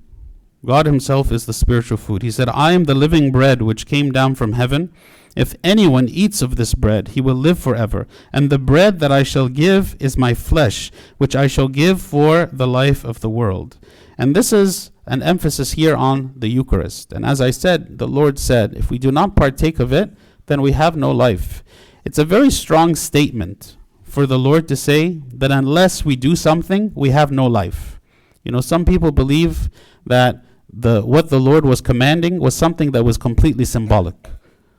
God 0.66 0.88
Himself 0.88 1.32
is 1.32 1.46
the 1.46 1.54
spiritual 1.54 1.98
food. 1.98 2.24
He 2.24 2.32
said, 2.32 2.50
I 2.50 2.72
am 2.72 2.86
the 2.86 2.96
living 2.96 3.32
bread 3.32 3.62
which 3.62 3.86
came 3.86 4.12
down 4.12 4.34
from 4.34 4.54
heaven. 4.54 4.92
If 5.38 5.56
anyone 5.64 6.10
eats 6.10 6.42
of 6.42 6.56
this 6.56 6.74
bread, 6.74 7.10
he 7.10 7.22
will 7.22 7.36
live 7.36 7.60
forever. 7.60 8.08
And 8.34 8.50
the 8.50 8.58
bread 8.58 9.00
that 9.00 9.12
I 9.12 9.22
shall 9.22 9.50
give 9.50 9.96
is 10.00 10.18
my 10.18 10.34
flesh, 10.34 10.92
which 11.20 11.36
I 11.36 11.46
shall 11.46 11.68
give 11.68 12.02
for 12.02 12.48
the 12.52 12.66
life 12.66 13.04
of 13.06 13.20
the 13.20 13.30
world. 13.30 13.78
And 14.18 14.36
this 14.36 14.52
is 14.52 14.90
an 15.06 15.22
emphasis 15.22 15.74
here 15.74 15.96
on 15.96 16.34
the 16.36 16.48
Eucharist. 16.48 17.14
And 17.14 17.24
as 17.24 17.40
I 17.40 17.52
said, 17.52 18.00
the 18.00 18.08
Lord 18.08 18.40
said, 18.40 18.74
if 18.74 18.90
we 18.90 18.98
do 18.98 19.12
not 19.12 19.36
partake 19.36 19.80
of 19.80 19.94
it, 19.94 20.10
then 20.48 20.60
we 20.60 20.72
have 20.72 20.98
no 20.98 21.12
life. 21.12 21.64
It's 22.04 22.18
a 22.18 22.26
very 22.26 22.50
strong 22.50 22.96
statement 22.96 23.78
for 24.02 24.26
the 24.26 24.40
Lord 24.40 24.68
to 24.70 24.76
say 24.76 25.22
that 25.28 25.52
unless 25.52 26.04
we 26.04 26.16
do 26.16 26.36
something, 26.36 26.92
we 26.96 27.12
have 27.12 27.32
no 27.32 27.46
life. 27.46 28.00
You 28.44 28.52
know, 28.52 28.62
some 28.62 28.86
people 28.86 29.12
believe 29.12 29.70
that 30.08 30.44
the 30.74 31.02
what 31.02 31.30
the 31.30 31.40
Lord 31.40 31.66
was 31.66 31.80
commanding 31.82 32.40
was 32.40 32.56
something 32.56 32.92
that 32.92 33.04
was 33.04 33.18
completely 33.18 33.66
symbolic. 33.66 34.16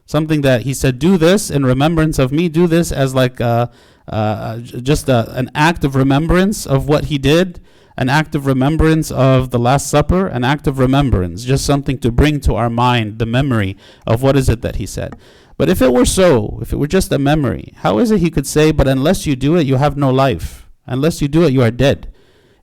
Something 0.08 0.40
that 0.40 0.62
He 0.62 0.72
said, 0.72 0.98
"Do 0.98 1.18
this 1.18 1.50
in 1.50 1.66
remembrance 1.66 2.18
of 2.18 2.32
me. 2.32 2.48
Do 2.48 2.66
this 2.66 2.90
as 2.90 3.14
like 3.14 3.42
uh, 3.42 3.66
uh, 4.08 4.56
just 4.60 5.06
a, 5.06 5.30
an 5.36 5.50
act 5.54 5.84
of 5.84 5.94
remembrance 5.94 6.66
of 6.66 6.88
what 6.88 7.04
He 7.12 7.18
did, 7.18 7.60
an 7.98 8.08
act 8.08 8.34
of 8.34 8.46
remembrance 8.46 9.10
of 9.10 9.50
the 9.50 9.58
Last 9.58 9.90
Supper, 9.90 10.26
an 10.26 10.44
act 10.44 10.66
of 10.66 10.78
remembrance, 10.78 11.44
just 11.44 11.66
something 11.66 11.98
to 11.98 12.10
bring 12.10 12.40
to 12.40 12.54
our 12.54 12.70
mind 12.70 13.18
the 13.18 13.26
memory 13.26 13.76
of 14.06 14.22
what 14.22 14.34
is 14.34 14.48
it 14.48 14.62
that 14.62 14.76
He 14.76 14.86
said." 14.86 15.14
But 15.58 15.68
if 15.68 15.82
it 15.82 15.92
were 15.92 16.06
so, 16.06 16.58
if 16.62 16.72
it 16.72 16.78
were 16.78 16.86
just 16.86 17.12
a 17.12 17.18
memory, 17.18 17.74
how 17.84 17.98
is 17.98 18.10
it 18.10 18.20
He 18.20 18.30
could 18.30 18.46
say, 18.46 18.72
"But 18.72 18.88
unless 18.88 19.26
you 19.26 19.36
do 19.36 19.56
it, 19.56 19.66
you 19.66 19.76
have 19.76 19.98
no 19.98 20.10
life. 20.10 20.70
Unless 20.86 21.20
you 21.20 21.28
do 21.28 21.44
it, 21.44 21.52
you 21.52 21.60
are 21.60 21.70
dead." 21.70 22.08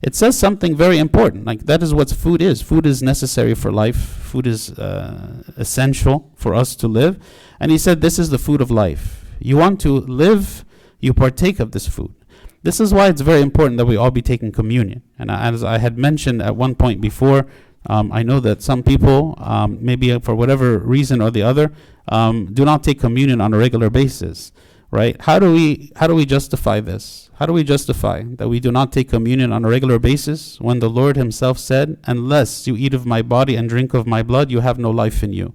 It 0.06 0.14
says 0.14 0.38
something 0.38 0.76
very 0.76 0.98
important. 0.98 1.44
Like 1.44 1.66
that 1.66 1.82
is 1.82 1.92
what 1.92 2.10
food 2.10 2.40
is. 2.40 2.62
Food 2.62 2.86
is 2.86 3.02
necessary 3.02 3.54
for 3.54 3.72
life. 3.72 3.96
Food 3.96 4.46
is 4.46 4.70
uh, 4.78 5.42
essential 5.56 6.30
for 6.36 6.54
us 6.54 6.76
to 6.76 6.86
live. 6.86 7.18
And 7.58 7.72
he 7.72 7.78
said, 7.78 8.00
"This 8.00 8.16
is 8.16 8.30
the 8.30 8.38
food 8.38 8.60
of 8.60 8.70
life. 8.70 9.24
You 9.40 9.56
want 9.56 9.80
to 9.80 9.90
live, 9.90 10.64
you 11.00 11.12
partake 11.12 11.58
of 11.58 11.72
this 11.72 11.88
food." 11.88 12.14
This 12.62 12.78
is 12.80 12.94
why 12.94 13.08
it's 13.08 13.20
very 13.20 13.42
important 13.42 13.78
that 13.78 13.86
we 13.86 13.96
all 13.96 14.12
be 14.12 14.22
taking 14.22 14.52
communion. 14.52 15.02
And 15.18 15.28
as 15.30 15.64
I 15.64 15.78
had 15.78 15.98
mentioned 15.98 16.40
at 16.40 16.54
one 16.56 16.74
point 16.76 17.00
before, 17.00 17.46
um, 17.86 18.10
I 18.12 18.22
know 18.22 18.40
that 18.40 18.62
some 18.62 18.82
people, 18.82 19.34
um, 19.38 19.78
maybe 19.80 20.16
for 20.20 20.34
whatever 20.34 20.78
reason 20.78 21.20
or 21.20 21.30
the 21.30 21.42
other, 21.42 21.72
um, 22.08 22.46
do 22.52 22.64
not 22.64 22.82
take 22.84 23.00
communion 23.00 23.40
on 23.40 23.54
a 23.54 23.58
regular 23.58 23.90
basis. 23.90 24.52
Right? 24.96 25.20
How 25.20 25.38
do 25.38 25.52
we 25.52 25.92
how 25.96 26.06
do 26.06 26.14
we 26.14 26.24
justify 26.24 26.80
this? 26.80 27.28
How 27.34 27.44
do 27.44 27.52
we 27.52 27.64
justify 27.64 28.22
that 28.38 28.48
we 28.48 28.60
do 28.60 28.72
not 28.72 28.92
take 28.92 29.10
communion 29.10 29.52
on 29.52 29.62
a 29.62 29.68
regular 29.68 29.98
basis 29.98 30.58
when 30.58 30.78
the 30.78 30.88
Lord 30.88 31.18
Himself 31.18 31.58
said, 31.58 31.98
Unless 32.04 32.66
you 32.66 32.76
eat 32.78 32.94
of 32.94 33.04
my 33.04 33.20
body 33.20 33.56
and 33.56 33.68
drink 33.68 33.92
of 33.92 34.06
my 34.06 34.22
blood, 34.22 34.50
you 34.50 34.60
have 34.60 34.78
no 34.78 34.90
life 34.90 35.22
in 35.22 35.34
you? 35.34 35.52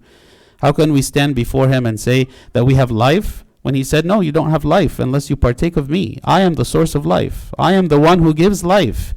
How 0.60 0.72
can 0.72 0.94
we 0.94 1.02
stand 1.02 1.34
before 1.34 1.70
Him 1.70 1.88
and 1.88 2.00
say 2.00 2.28
that 2.54 2.66
we 2.66 2.76
have 2.76 2.92
life 2.92 3.44
when 3.64 3.74
He 3.74 3.84
said, 3.84 4.06
No, 4.06 4.22
you 4.22 4.32
don't 4.32 4.52
have 4.52 4.64
life 4.64 5.00
unless 5.00 5.28
you 5.32 5.36
partake 5.36 5.76
of 5.76 5.90
me? 5.90 6.20
I 6.24 6.42
am 6.42 6.54
the 6.54 6.72
source 6.76 6.94
of 6.94 7.04
life, 7.04 7.52
I 7.58 7.74
am 7.74 7.88
the 7.88 8.00
one 8.00 8.20
who 8.20 8.36
gives 8.36 8.64
life, 8.64 9.16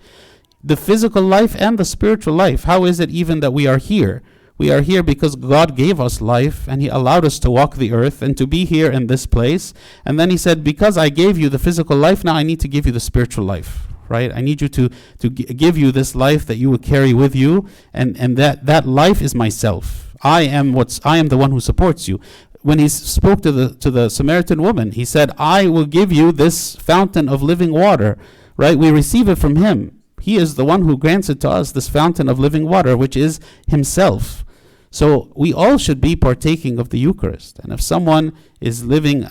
the 0.62 0.78
physical 0.78 1.22
life 1.22 1.54
and 1.60 1.76
the 1.76 1.84
spiritual 1.84 2.32
life. 2.32 2.64
How 2.64 2.86
is 2.86 2.98
it 2.98 3.10
even 3.10 3.40
that 3.40 3.52
we 3.52 3.66
are 3.66 3.76
here? 3.76 4.22
We 4.56 4.70
are 4.70 4.82
here 4.82 5.02
because 5.02 5.34
God 5.34 5.76
gave 5.76 6.00
us 6.00 6.20
life 6.20 6.68
and 6.68 6.80
He 6.80 6.88
allowed 6.88 7.24
us 7.24 7.40
to 7.40 7.50
walk 7.50 7.74
the 7.74 7.92
earth 7.92 8.22
and 8.22 8.36
to 8.36 8.46
be 8.46 8.64
here 8.64 8.90
in 8.90 9.08
this 9.08 9.26
place. 9.26 9.74
And 10.04 10.18
then 10.18 10.30
He 10.30 10.36
said, 10.36 10.62
Because 10.62 10.96
I 10.96 11.08
gave 11.08 11.36
you 11.36 11.48
the 11.48 11.58
physical 11.58 11.96
life, 11.96 12.22
now 12.22 12.34
I 12.34 12.44
need 12.44 12.60
to 12.60 12.68
give 12.68 12.86
you 12.86 12.92
the 12.92 13.00
spiritual 13.00 13.44
life. 13.44 13.88
Right? 14.08 14.30
I 14.32 14.42
need 14.42 14.60
you 14.60 14.68
to, 14.68 14.90
to 15.18 15.30
give 15.30 15.76
you 15.76 15.90
this 15.90 16.14
life 16.14 16.46
that 16.46 16.56
you 16.56 16.70
will 16.70 16.78
carry 16.78 17.14
with 17.14 17.34
you, 17.34 17.66
and, 17.92 18.16
and 18.18 18.36
that, 18.36 18.66
that 18.66 18.86
life 18.86 19.22
is 19.22 19.34
myself. 19.34 20.12
I 20.24 20.42
am 20.42 20.72
what's 20.72 21.00
I 21.04 21.18
am 21.18 21.28
the 21.28 21.36
one 21.36 21.50
who 21.50 21.60
supports 21.60 22.06
you. 22.08 22.20
When 22.62 22.78
he 22.78 22.88
spoke 22.88 23.42
to 23.42 23.52
the 23.52 23.74
to 23.74 23.90
the 23.90 24.08
Samaritan 24.08 24.62
woman, 24.62 24.92
he 24.92 25.04
said, 25.04 25.30
"I 25.36 25.68
will 25.68 25.84
give 25.84 26.10
you 26.10 26.32
this 26.32 26.76
fountain 26.76 27.28
of 27.28 27.42
living 27.42 27.72
water." 27.72 28.16
Right? 28.56 28.78
We 28.78 28.90
receive 28.90 29.28
it 29.28 29.36
from 29.36 29.56
him. 29.56 30.02
He 30.24 30.36
is 30.36 30.54
the 30.54 30.64
one 30.64 30.82
who 30.82 30.96
grants 30.96 31.28
it 31.28 31.38
to 31.42 31.50
us, 31.50 31.72
this 31.72 31.90
fountain 31.90 32.30
of 32.30 32.38
living 32.38 32.66
water, 32.66 32.96
which 32.96 33.14
is 33.14 33.40
himself. 33.68 34.42
So 34.90 35.30
we 35.36 35.52
all 35.52 35.76
should 35.76 36.00
be 36.00 36.16
partaking 36.16 36.78
of 36.78 36.88
the 36.88 36.98
Eucharist. 36.98 37.58
And 37.58 37.70
if 37.70 37.82
someone 37.82 38.32
is 38.58 38.86
living 38.86 39.24
a, 39.24 39.26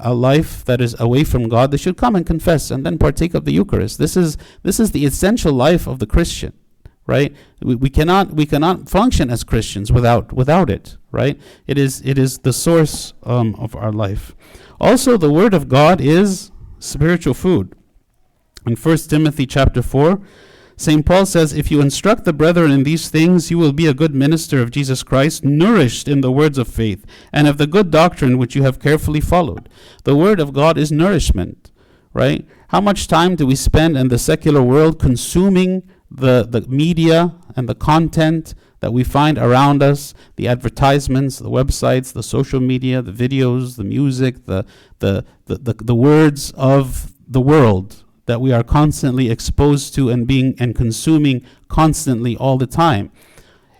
a, 0.04 0.14
life 0.14 0.64
that 0.64 0.80
is 0.80 0.98
away 0.98 1.22
from 1.24 1.50
God, 1.50 1.70
they 1.70 1.76
should 1.76 1.98
come 1.98 2.16
and 2.16 2.24
confess 2.24 2.70
and 2.70 2.86
then 2.86 2.96
partake 2.96 3.34
of 3.34 3.44
the 3.44 3.52
Eucharist. 3.52 3.98
This 3.98 4.16
is 4.16 4.38
this 4.62 4.80
is 4.80 4.92
the 4.92 5.04
essential 5.04 5.52
life 5.52 5.86
of 5.86 5.98
the 5.98 6.06
Christian, 6.06 6.54
right? 7.06 7.36
We, 7.60 7.74
we 7.74 7.90
cannot 7.90 8.32
we 8.32 8.46
cannot 8.46 8.88
function 8.88 9.28
as 9.28 9.44
Christians 9.44 9.92
without 9.92 10.32
without 10.32 10.70
it, 10.70 10.96
right? 11.10 11.38
It 11.66 11.76
is 11.76 12.00
it 12.06 12.16
is 12.16 12.38
the 12.38 12.54
source 12.54 13.12
um, 13.24 13.54
of 13.56 13.76
our 13.76 13.92
life. 13.92 14.34
Also, 14.80 15.18
the 15.18 15.30
Word 15.30 15.52
of 15.52 15.68
God 15.68 16.00
is 16.00 16.52
spiritual 16.78 17.34
food. 17.34 17.74
In 18.68 18.76
1 18.76 18.96
Timothy 19.08 19.46
chapter 19.46 19.80
4, 19.80 20.20
St. 20.76 21.06
Paul 21.06 21.24
says, 21.24 21.54
If 21.54 21.70
you 21.70 21.80
instruct 21.80 22.26
the 22.26 22.34
brethren 22.34 22.70
in 22.70 22.82
these 22.82 23.08
things, 23.08 23.50
you 23.50 23.56
will 23.56 23.72
be 23.72 23.86
a 23.86 23.94
good 23.94 24.14
minister 24.14 24.60
of 24.60 24.70
Jesus 24.70 25.02
Christ, 25.02 25.42
nourished 25.42 26.06
in 26.06 26.20
the 26.20 26.30
words 26.30 26.58
of 26.58 26.68
faith, 26.68 27.06
and 27.32 27.48
of 27.48 27.56
the 27.56 27.66
good 27.66 27.90
doctrine 27.90 28.36
which 28.36 28.54
you 28.54 28.64
have 28.64 28.78
carefully 28.78 29.22
followed. 29.22 29.70
The 30.04 30.14
word 30.14 30.38
of 30.38 30.52
God 30.52 30.76
is 30.76 30.92
nourishment, 30.92 31.72
right? 32.12 32.46
How 32.68 32.82
much 32.82 33.08
time 33.08 33.36
do 33.36 33.46
we 33.46 33.56
spend 33.56 33.96
in 33.96 34.08
the 34.08 34.18
secular 34.18 34.62
world 34.62 34.98
consuming 34.98 35.82
the, 36.10 36.46
the 36.46 36.60
media 36.68 37.36
and 37.56 37.70
the 37.70 37.74
content 37.74 38.54
that 38.80 38.92
we 38.92 39.02
find 39.02 39.38
around 39.38 39.82
us, 39.82 40.12
the 40.36 40.46
advertisements, 40.46 41.38
the 41.38 41.48
websites, 41.48 42.12
the 42.12 42.22
social 42.22 42.60
media, 42.60 43.00
the 43.00 43.12
videos, 43.12 43.76
the 43.76 43.84
music, 43.84 44.44
the, 44.44 44.66
the, 44.98 45.24
the, 45.46 45.56
the, 45.56 45.74
the 45.82 45.94
words 45.94 46.50
of 46.50 47.14
the 47.26 47.40
world, 47.40 48.04
that 48.28 48.42
we 48.42 48.52
are 48.52 48.62
constantly 48.62 49.30
exposed 49.30 49.94
to 49.94 50.10
and 50.10 50.26
being 50.26 50.54
and 50.60 50.74
consuming 50.74 51.44
constantly 51.66 52.36
all 52.36 52.58
the 52.58 52.66
time. 52.66 53.10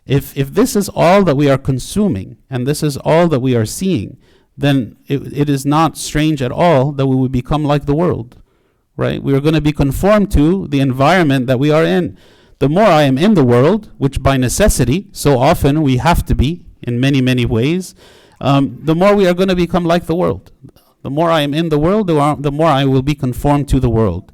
If 0.07 0.37
if 0.37 0.55
this 0.55 0.75
is 0.75 0.89
all 0.89 1.23
that 1.25 1.37
we 1.37 1.51
are 1.51 1.59
consuming 1.59 2.39
and 2.49 2.67
this 2.67 2.83
is 2.83 2.97
all 2.97 3.29
that 3.29 3.41
we 3.41 3.55
are 3.55 3.67
seeing, 3.67 4.17
then 4.57 4.97
it, 5.07 5.21
it 5.33 5.49
is 5.51 5.67
not 5.67 5.99
strange 5.99 6.41
at 6.41 6.51
all 6.51 6.93
that 6.93 7.07
we 7.07 7.15
would 7.15 7.31
become 7.31 7.63
like 7.63 7.85
the 7.85 7.95
world. 7.95 8.43
Right? 8.97 9.23
We 9.23 9.35
are 9.35 9.41
going 9.41 9.55
to 9.55 9.61
be 9.61 9.73
conformed 9.73 10.33
to 10.33 10.67
the 10.67 10.81
environment 10.81 11.47
that 11.47 11.61
we 11.61 11.71
are 11.71 11.85
in. 11.85 12.19
The 12.59 12.71
more 12.71 12.91
I 13.01 13.03
am 13.03 13.19
in 13.19 13.35
the 13.35 13.45
world, 13.45 13.93
which 13.99 14.21
by 14.23 14.37
necessity, 14.39 15.09
so 15.13 15.39
often 15.39 15.83
we 15.83 15.99
have 15.99 16.25
to 16.25 16.35
be 16.35 16.65
in 16.83 16.99
many, 16.99 17.21
many 17.21 17.45
ways, 17.45 17.95
um, 18.41 18.81
the 18.83 18.95
more 18.95 19.15
we 19.15 19.29
are 19.29 19.35
going 19.35 19.51
to 19.51 19.55
become 19.55 19.85
like 19.85 20.07
the 20.07 20.17
world. 20.17 20.51
The 21.09 21.15
more 21.15 21.31
I 21.31 21.41
am 21.41 21.55
in 21.55 21.71
the 21.71 21.79
world, 21.79 22.07
the 22.07 22.53
more 22.53 22.69
I 22.69 22.85
will 22.85 23.01
be 23.01 23.15
conformed 23.15 23.67
to 23.71 23.81
the 23.81 23.89
world. 23.89 24.31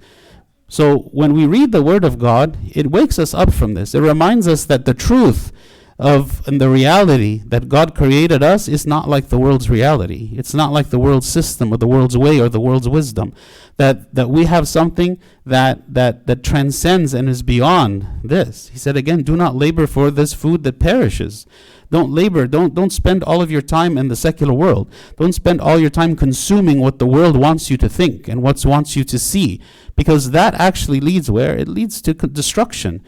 So 0.67 1.03
when 1.13 1.33
we 1.33 1.47
read 1.47 1.71
the 1.71 1.85
Word 1.85 2.03
of 2.03 2.19
God, 2.19 2.59
it 2.75 2.91
wakes 2.91 3.17
us 3.17 3.33
up 3.33 3.53
from 3.55 3.75
this. 3.75 3.95
It 3.95 4.01
reminds 4.01 4.49
us 4.49 4.65
that 4.65 4.85
the 4.85 4.93
truth 4.93 5.53
of 6.01 6.45
and 6.49 6.61
the 6.61 6.69
reality 6.69 7.43
that 7.47 7.69
God 7.69 7.95
created 7.95 8.43
us 8.43 8.67
is 8.67 8.89
not 8.89 9.09
like 9.09 9.29
the 9.29 9.39
world's 9.39 9.71
reality. 9.71 10.31
It's 10.35 10.53
not 10.53 10.73
like 10.73 10.91
the 10.91 10.99
world's 10.99 11.29
system 11.29 11.73
or 11.73 11.77
the 11.77 11.87
world's 11.87 12.19
way 12.19 12.41
or 12.41 12.49
the 12.49 12.59
world's 12.59 12.89
wisdom. 12.89 13.33
That 13.77 14.13
that 14.13 14.29
we 14.29 14.47
have 14.47 14.67
something 14.67 15.21
that 15.47 15.95
that 15.95 16.27
that 16.27 16.43
transcends 16.43 17.15
and 17.15 17.29
is 17.29 17.45
beyond 17.45 18.05
this. 18.25 18.67
He 18.71 18.79
said 18.79 18.97
again, 18.97 19.23
do 19.23 19.37
not 19.37 19.55
labor 19.55 19.87
for 19.87 20.11
this 20.11 20.35
food 20.35 20.65
that 20.65 20.81
perishes. 20.81 21.47
Don't 21.90 22.11
labor, 22.11 22.47
don't 22.47 22.75
don't 22.75 22.92
spend 22.92 23.23
all 23.25 23.40
of 23.42 23.51
your 23.51 23.62
time 23.62 23.97
in 23.99 24.09
the 24.09 24.16
secular 24.16 24.55
world. 24.55 24.90
Don't 25.16 25.35
spend 25.35 25.61
all 25.61 25.79
your 25.79 25.90
time 25.90 26.16
consuming 26.16 26.81
what 26.81 26.99
the 26.99 27.07
world 27.07 27.37
wants 27.37 27.70
you 27.70 27.77
to 27.79 27.88
think 27.88 28.29
and 28.29 28.42
what 28.42 28.64
wants 28.64 28.97
you 28.97 29.05
to 29.05 29.18
see 29.18 29.61
because 29.97 30.31
that 30.31 30.55
actually 30.55 31.01
leads 31.01 31.31
where? 31.31 31.57
It 31.57 31.68
leads 31.68 32.03
to 32.03 32.14
destruction. 32.14 33.03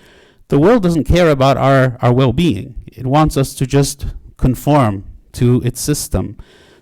The 0.48 0.58
world 0.58 0.82
doesn't 0.82 1.04
care 1.04 1.30
about 1.30 1.56
our, 1.56 1.98
our 2.00 2.12
well 2.12 2.32
being, 2.32 2.84
it 2.86 3.06
wants 3.06 3.36
us 3.36 3.54
to 3.54 3.66
just 3.66 4.06
conform 4.36 5.04
to 5.32 5.60
its 5.64 5.80
system. 5.80 6.36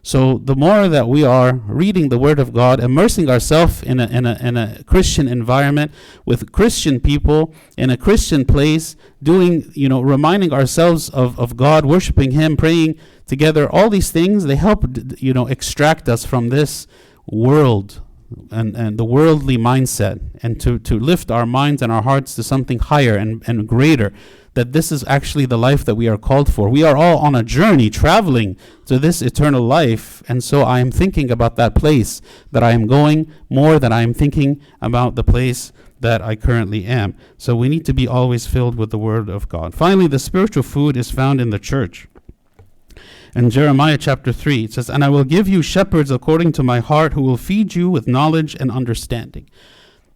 So 0.04 0.36
the 0.36 0.54
more 0.54 0.86
that 0.86 1.08
we 1.08 1.24
are 1.24 1.54
reading 1.54 2.10
the 2.10 2.18
Word 2.18 2.38
of 2.38 2.52
God, 2.52 2.78
immersing 2.78 3.30
ourselves 3.30 3.82
in 3.82 3.98
a, 3.98 4.06
in, 4.08 4.26
a, 4.26 4.38
in 4.38 4.54
a 4.58 4.84
Christian 4.84 5.26
environment 5.26 5.92
with 6.26 6.52
Christian 6.52 7.00
people 7.00 7.54
in 7.78 7.88
a 7.88 7.96
Christian 7.96 8.44
place, 8.44 8.96
doing, 9.22 9.72
you 9.72 9.88
know, 9.88 10.02
reminding 10.02 10.52
ourselves 10.52 11.08
of, 11.08 11.40
of 11.40 11.56
God, 11.56 11.86
worshiping 11.86 12.32
Him, 12.32 12.54
praying 12.54 12.96
together, 13.26 13.66
all 13.66 13.88
these 13.88 14.10
things, 14.10 14.44
they 14.44 14.56
help, 14.56 14.84
you 15.16 15.32
know, 15.32 15.46
extract 15.46 16.06
us 16.06 16.26
from 16.26 16.50
this 16.50 16.86
world 17.26 18.02
and, 18.50 18.76
and 18.76 18.98
the 18.98 19.06
worldly 19.06 19.56
mindset 19.56 20.20
and 20.42 20.60
to, 20.60 20.78
to 20.80 20.98
lift 20.98 21.30
our 21.30 21.46
minds 21.46 21.80
and 21.80 21.90
our 21.90 22.02
hearts 22.02 22.34
to 22.34 22.42
something 22.42 22.78
higher 22.78 23.16
and, 23.16 23.42
and 23.46 23.66
greater 23.66 24.12
that 24.54 24.72
this 24.72 24.90
is 24.90 25.04
actually 25.06 25.46
the 25.46 25.58
life 25.58 25.84
that 25.84 25.96
we 25.96 26.08
are 26.08 26.16
called 26.16 26.52
for. 26.52 26.68
We 26.68 26.82
are 26.82 26.96
all 26.96 27.18
on 27.18 27.34
a 27.34 27.42
journey 27.42 27.90
traveling 27.90 28.56
to 28.86 28.98
this 28.98 29.20
eternal 29.20 29.62
life. 29.62 30.22
And 30.28 30.42
so 30.42 30.62
I 30.62 30.80
am 30.80 30.90
thinking 30.90 31.30
about 31.30 31.56
that 31.56 31.74
place 31.74 32.20
that 32.52 32.62
I 32.62 32.70
am 32.70 32.86
going 32.86 33.30
more 33.50 33.78
than 33.78 33.92
I 33.92 34.02
am 34.02 34.14
thinking 34.14 34.60
about 34.80 35.16
the 35.16 35.24
place 35.24 35.72
that 36.00 36.22
I 36.22 36.36
currently 36.36 36.84
am. 36.84 37.16
So 37.36 37.56
we 37.56 37.68
need 37.68 37.84
to 37.86 37.94
be 37.94 38.06
always 38.06 38.46
filled 38.46 38.76
with 38.76 38.90
the 38.90 38.98
Word 38.98 39.28
of 39.28 39.48
God. 39.48 39.74
Finally, 39.74 40.06
the 40.06 40.18
spiritual 40.18 40.62
food 40.62 40.96
is 40.96 41.10
found 41.10 41.40
in 41.40 41.50
the 41.50 41.58
church. 41.58 42.08
In 43.34 43.50
Jeremiah 43.50 43.98
chapter 43.98 44.32
3, 44.32 44.64
it 44.64 44.72
says, 44.74 44.88
And 44.88 45.02
I 45.02 45.08
will 45.08 45.24
give 45.24 45.48
you 45.48 45.60
shepherds 45.60 46.12
according 46.12 46.52
to 46.52 46.62
my 46.62 46.78
heart 46.78 47.14
who 47.14 47.22
will 47.22 47.36
feed 47.36 47.74
you 47.74 47.90
with 47.90 48.06
knowledge 48.06 48.54
and 48.54 48.70
understanding. 48.70 49.50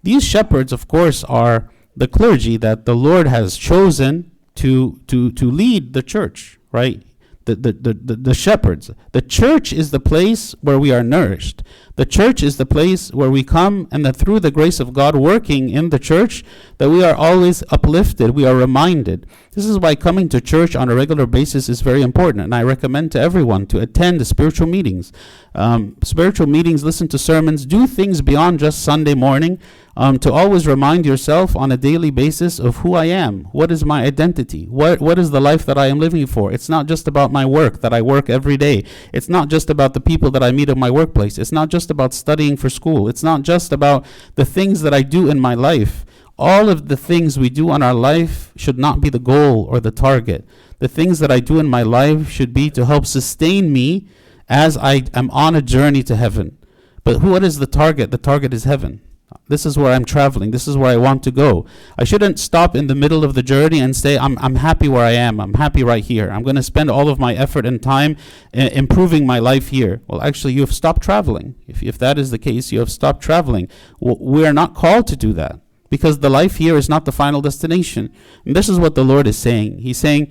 These 0.05 0.23
shepherds, 0.23 0.73
of 0.73 0.87
course, 0.87 1.25
are 1.25 1.69
the 1.99 2.09
clergy 2.09 2.57
that 2.57 2.87
the 2.87 2.95
Lord 2.95 3.27
has 3.27 3.57
chosen 3.57 4.31
to, 4.55 5.01
to, 5.09 5.33
to 5.33 5.51
lead 5.51 5.93
the 5.93 6.03
church, 6.03 6.59
right? 6.73 7.03
The, 7.45 7.55
the, 7.55 7.73
the, 7.73 8.17
the, 8.17 8.35
shepherds. 8.35 8.91
The 9.13 9.23
church 9.23 9.73
is 9.73 9.91
the 9.91 10.01
place 10.01 10.55
where 10.61 10.79
we 10.79 10.93
are 10.93 11.03
nourished. 11.03 11.63
The 11.97 12.05
church 12.05 12.43
is 12.43 12.59
the 12.59 12.67
place 12.67 13.11
where 13.11 13.31
we 13.31 13.43
come, 13.43 13.89
and 13.91 14.05
that 14.05 14.17
through 14.17 14.41
the 14.41 14.51
grace 14.51 14.81
of 14.81 14.93
God 14.93 15.17
working 15.17 15.71
in 15.71 15.89
the 15.89 15.99
church, 15.99 16.45
that 16.77 16.91
we 16.91 17.03
are 17.03 17.15
always 17.15 17.65
uplifted, 17.71 18.31
we 18.33 18.45
are 18.45 18.55
reminded. 18.55 19.27
This 19.53 19.65
is 19.65 19.79
why 19.79 19.95
coming 19.95 20.29
to 20.29 20.43
church 20.43 20.77
on 20.77 20.91
a 20.91 20.95
regular 20.95 21.27
basis 21.27 21.71
is 21.71 21.81
very 21.81 22.03
important, 22.03 22.45
and 22.45 22.55
I 22.55 22.63
recommend 22.63 23.13
to 23.13 23.21
everyone 23.21 23.67
to 23.69 23.81
attend 23.81 24.21
the 24.21 24.27
spiritual 24.27 24.67
meetings. 24.67 25.11
Um, 25.59 25.97
spiritual 26.05 26.47
meetings, 26.47 26.85
listen 26.85 27.09
to 27.09 27.19
sermons, 27.19 27.67
do 27.67 27.89
things 27.89 28.23
beyond 28.23 28.61
just 28.61 28.85
Sunday 28.85 29.15
morning 29.15 29.59
um, 29.97 30.17
to 30.21 30.33
always 30.33 30.69
remind 30.69 31.05
yourself 31.05 31.57
on 31.57 31.73
a 31.73 31.77
daily 31.77 32.13
basis 32.13 32.61
of 32.61 32.77
who 32.77 32.95
I 32.95 33.07
am. 33.07 33.43
What 33.47 33.73
is 33.73 33.85
my 33.85 34.05
identity? 34.05 34.67
What, 34.67 35.01
what 35.01 35.19
is 35.19 35.33
the 35.33 35.41
life 35.41 35.67
that 35.67 35.77
I 35.77 35.89
am 35.89 35.99
living 35.99 36.29
for? 36.29 36.53
It's 36.53 36.69
not 36.69 36.87
just 36.87 37.09
about 37.09 37.33
my 37.33 37.45
work 37.45 37.81
that 37.81 37.93
I 37.93 38.03
work 38.03 38.31
every 38.31 38.57
day. 38.57 38.85
It's 39.13 39.29
not 39.29 39.49
just 39.49 39.69
about 39.69 39.95
the 39.95 40.01
people 40.01 40.31
that 40.31 40.45
I 40.45 40.53
meet 40.53 40.69
at 40.69 40.77
my 40.77 40.93
workplace. 40.93 41.39
It's 41.39 41.51
not 41.51 41.71
just 41.71 41.91
about 41.91 42.15
studying 42.15 42.57
for 42.57 42.71
school. 42.71 43.09
It's 43.09 43.25
not 43.25 43.43
just 43.43 43.73
about 43.73 44.07
the 44.37 44.45
things 44.45 44.83
that 44.83 44.95
I 44.95 45.03
do 45.03 45.29
in 45.29 45.41
my 45.41 45.55
life. 45.55 46.07
All 46.39 46.69
of 46.69 46.87
the 46.87 46.97
things 46.97 47.37
we 47.37 47.51
do 47.51 47.75
in 47.75 47.83
our 47.83 47.95
life 47.95 48.53
should 48.55 48.79
not 48.79 49.01
be 49.01 49.11
the 49.11 49.19
goal 49.19 49.65
or 49.65 49.81
the 49.81 49.91
target. 49.91 50.47
The 50.79 50.87
things 50.87 51.19
that 51.19 51.33
I 51.33 51.41
do 51.41 51.59
in 51.59 51.67
my 51.67 51.83
life 51.83 52.31
should 52.31 52.55
be 52.55 52.71
to 52.71 52.87
help 52.87 53.07
sustain 53.07 53.73
me 53.73 54.07
as 54.49 54.77
I 54.77 55.05
am 55.15 55.31
on 55.31 55.55
a 55.55 55.63
journey 55.63 56.03
to 56.05 56.17
heaven. 56.17 56.59
But 57.05 57.23
what 57.23 57.45
is 57.45 57.59
the 57.59 57.67
target? 57.67 58.11
The 58.11 58.19
target 58.19 58.53
is 58.53 58.65
heaven. 58.65 59.01
This 59.49 59.65
is 59.65 59.79
where 59.79 59.93
I'm 59.93 60.05
traveling. 60.05 60.51
This 60.51 60.69
is 60.69 60.77
where 60.77 60.91
I 60.91 60.97
want 60.97 61.23
to 61.23 61.31
go. 61.31 61.67
I 61.99 62.05
shouldn't 62.05 62.39
stop 62.39 62.77
in 62.77 62.87
the 62.87 62.95
middle 62.95 63.25
of 63.25 63.35
the 63.35 63.43
journey 63.43 63.81
and 63.81 63.97
say, 63.97 64.19
I'm, 64.19 64.39
I'm 64.39 64.57
happy 64.57 64.89
where 64.89 65.05
I 65.05 65.13
am. 65.13 65.41
I'm 65.41 65.55
happy 65.55 65.83
right 65.83 66.05
here. 66.05 66.31
I'm 66.31 66.43
going 66.43 66.57
to 66.57 66.63
spend 66.63 66.91
all 66.91 67.09
of 67.09 67.19
my 67.19 67.35
effort 67.35 67.65
and 67.67 67.83
time 67.83 68.17
uh, 68.57 68.69
improving 68.73 69.27
my 69.27 69.39
life 69.39 69.69
here. 69.69 70.03
Well, 70.07 70.23
actually, 70.23 70.53
you 70.53 70.61
have 70.61 70.75
stopped 70.75 71.03
traveling. 71.03 71.55
If, 71.67 71.83
if 71.83 71.99
that 71.99 72.19
is 72.19 72.31
the 72.31 72.39
case, 72.39 72.73
you 72.73 72.79
have 72.79 72.91
stopped 72.91 73.23
traveling. 73.23 73.69
Well, 74.01 74.19
we 74.21 74.47
are 74.47 74.53
not 74.53 74.75
called 74.75 75.07
to 75.09 75.17
do 75.17 75.33
that 75.35 75.61
because 75.91 76.19
the 76.19 76.31
life 76.31 76.57
here 76.57 76.77
is 76.77 76.89
not 76.89 77.05
the 77.05 77.13
final 77.13 77.41
destination. 77.41 78.13
And 78.45 78.55
this 78.55 78.69
is 78.69 78.79
what 78.79 78.95
the 78.95 79.05
Lord 79.05 79.27
is 79.27 79.39
saying. 79.39 79.79
He's 79.79 79.99
saying, 79.99 80.31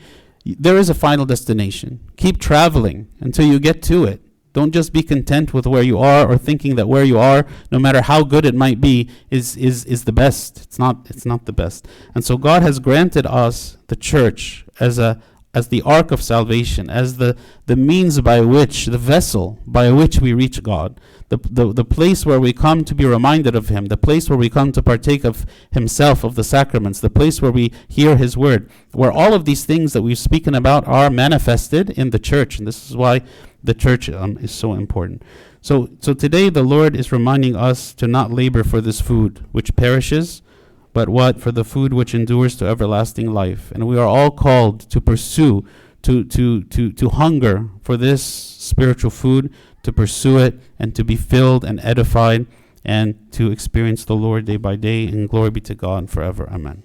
there 0.59 0.77
is 0.77 0.89
a 0.89 0.93
final 0.93 1.25
destination. 1.25 1.99
Keep 2.15 2.39
traveling 2.39 3.07
until 3.19 3.45
you 3.45 3.59
get 3.59 3.81
to 3.83 4.05
it. 4.05 4.21
Don't 4.53 4.71
just 4.71 4.91
be 4.91 5.03
content 5.03 5.53
with 5.53 5.67
where 5.67 5.83
you 5.83 5.99
are 5.99 6.27
or 6.27 6.37
thinking 6.37 6.75
that 6.77 6.87
where 6.87 7.03
you 7.03 7.19
are, 7.19 7.45
no 7.71 7.77
matter 7.77 8.01
how 8.01 8.23
good 8.23 8.45
it 8.45 8.55
might 8.55 8.81
be, 8.81 9.07
is, 9.29 9.55
is, 9.55 9.85
is 9.85 10.05
the 10.05 10.11
best. 10.11 10.63
It's 10.63 10.79
not, 10.79 11.05
it's 11.09 11.25
not 11.25 11.45
the 11.45 11.53
best. 11.53 11.87
And 12.15 12.25
so 12.25 12.37
God 12.37 12.63
has 12.63 12.79
granted 12.79 13.27
us 13.27 13.77
the 13.87 13.95
church 13.95 14.65
as 14.79 14.97
a, 14.97 15.21
as 15.57 15.69
the 15.69 15.81
ark 15.81 16.11
of 16.11 16.21
salvation, 16.21 16.87
as 16.87 17.17
the, 17.17 17.35
the 17.65 17.75
means 17.75 18.21
by 18.21 18.39
which, 18.41 18.85
the 18.85 18.97
vessel 18.97 19.57
by 19.65 19.89
which 19.89 20.19
we 20.19 20.31
reach 20.31 20.61
God, 20.61 21.01
the, 21.29 21.39
the, 21.49 21.73
the 21.73 21.83
place 21.83 22.27
where 22.27 22.39
we 22.39 22.53
come 22.53 22.83
to 22.83 22.93
be 22.93 23.05
reminded 23.05 23.55
of 23.55 23.69
Him, 23.69 23.87
the 23.87 23.97
place 23.97 24.29
where 24.29 24.37
we 24.37 24.51
come 24.51 24.71
to 24.71 24.83
partake 24.83 25.23
of 25.23 25.47
Himself, 25.71 26.23
of 26.23 26.35
the 26.35 26.43
sacraments, 26.43 26.99
the 26.99 27.09
place 27.09 27.41
where 27.41 27.51
we 27.51 27.73
hear 27.87 28.17
His 28.17 28.37
word, 28.37 28.69
where 28.91 29.11
all 29.11 29.33
of 29.33 29.45
these 29.45 29.65
things 29.65 29.93
that 29.93 30.03
we've 30.03 30.19
spoken 30.29 30.53
about 30.53 30.87
are 30.87 31.09
manifested 31.09 31.89
in 31.89 32.11
the 32.11 32.19
church. 32.19 32.59
And 32.59 32.67
this 32.67 32.87
is 32.87 32.95
why 32.95 33.23
the 33.63 33.73
church 33.73 34.07
um, 34.09 34.37
is 34.37 34.51
so 34.51 34.73
important. 34.73 35.23
So, 35.61 35.89
so 35.99 36.13
today 36.13 36.49
the 36.49 36.63
Lord 36.63 36.95
is 36.95 37.11
reminding 37.11 37.55
us 37.55 37.95
to 37.95 38.07
not 38.07 38.31
labor 38.31 38.63
for 38.63 38.79
this 38.79 39.01
food 39.01 39.43
which 39.51 39.75
perishes, 39.75 40.43
but 40.97 41.09
what? 41.09 41.39
For 41.39 41.51
the 41.51 41.63
food 41.63 41.93
which 41.93 42.15
endures 42.15 42.55
to 42.55 42.65
everlasting 42.65 43.31
life. 43.31 43.71
And 43.71 43.85
we 43.85 43.99
are 43.99 44.07
all 44.07 44.31
called 44.31 44.79
to 44.89 44.99
pursue, 44.99 45.63
to, 46.01 46.23
to, 46.23 46.63
to, 46.63 46.91
to 46.91 47.09
hunger 47.09 47.69
for 47.83 47.97
this 47.97 48.23
spiritual 48.23 49.11
food, 49.11 49.53
to 49.83 49.93
pursue 49.93 50.39
it, 50.39 50.59
and 50.79 50.95
to 50.95 51.03
be 51.03 51.15
filled 51.15 51.63
and 51.63 51.79
edified, 51.83 52.47
and 52.83 53.31
to 53.33 53.51
experience 53.51 54.05
the 54.05 54.15
Lord 54.15 54.45
day 54.45 54.57
by 54.57 54.75
day. 54.75 55.05
And 55.05 55.29
glory 55.29 55.51
be 55.51 55.61
to 55.69 55.75
God 55.75 56.09
forever. 56.09 56.49
Amen. 56.51 56.81